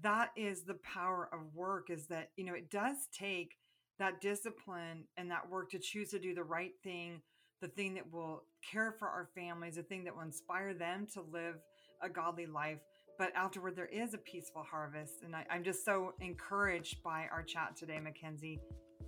that 0.00 0.30
is 0.36 0.64
the 0.64 0.74
power 0.82 1.28
of 1.32 1.54
work 1.54 1.88
is 1.88 2.08
that 2.08 2.30
you 2.36 2.44
know 2.44 2.54
it 2.54 2.68
does 2.68 2.96
take 3.16 3.58
that 4.00 4.20
discipline 4.20 5.04
and 5.16 5.30
that 5.30 5.48
work 5.48 5.70
to 5.70 5.78
choose 5.78 6.10
to 6.10 6.18
do 6.18 6.34
the 6.34 6.42
right 6.42 6.72
thing 6.82 7.22
the 7.62 7.68
thing 7.68 7.94
that 7.94 8.12
will 8.12 8.42
care 8.70 8.92
for 8.98 9.08
our 9.08 9.28
families, 9.34 9.76
the 9.76 9.82
thing 9.82 10.04
that 10.04 10.14
will 10.14 10.24
inspire 10.24 10.74
them 10.74 11.06
to 11.14 11.22
live 11.32 11.54
a 12.02 12.08
godly 12.08 12.44
life. 12.44 12.80
But 13.18 13.32
afterward, 13.34 13.76
there 13.76 13.86
is 13.86 14.12
a 14.12 14.18
peaceful 14.18 14.64
harvest. 14.68 15.22
And 15.24 15.34
I, 15.34 15.46
am 15.48 15.62
just 15.62 15.84
so 15.84 16.12
encouraged 16.20 17.02
by 17.02 17.28
our 17.32 17.42
chat 17.42 17.76
today, 17.76 18.00
McKenzy. 18.02 18.58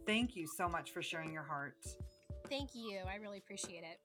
Thank 0.07 0.37
you 0.37 0.47
so 0.47 0.69
much 0.69 0.93
for 0.93 1.03
sharing 1.03 1.33
your 1.33 1.43
heart. 1.43 1.75
Thank 2.49 2.71
you. 2.75 3.01
I 3.11 3.17
really 3.17 3.39
appreciate 3.39 3.83
it. 3.83 3.99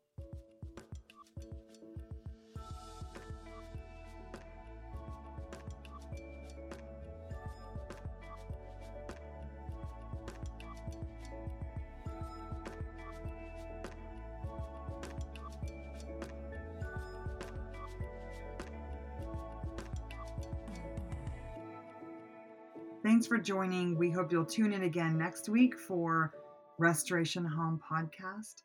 Thanks 23.20 23.28
for 23.28 23.38
joining. 23.38 23.98
We 23.98 24.12
hope 24.12 24.32
you'll 24.32 24.46
tune 24.46 24.72
in 24.72 24.84
again 24.84 25.18
next 25.18 25.50
week 25.50 25.78
for 25.78 26.32
Restoration 26.78 27.44
Home 27.44 27.78
Podcast. 27.92 28.64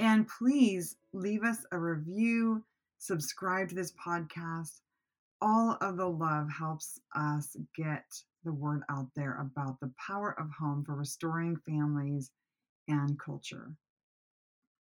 And 0.00 0.26
please 0.26 0.96
leave 1.12 1.44
us 1.44 1.64
a 1.70 1.78
review, 1.78 2.64
subscribe 2.98 3.68
to 3.68 3.76
this 3.76 3.92
podcast. 3.92 4.80
All 5.40 5.78
of 5.80 5.98
the 5.98 6.08
love 6.08 6.48
helps 6.50 6.98
us 7.14 7.54
get 7.76 8.02
the 8.42 8.52
word 8.52 8.82
out 8.90 9.06
there 9.14 9.38
about 9.40 9.78
the 9.78 9.92
power 10.04 10.34
of 10.36 10.50
home 10.50 10.82
for 10.84 10.96
restoring 10.96 11.56
families 11.64 12.32
and 12.88 13.16
culture. 13.20 13.70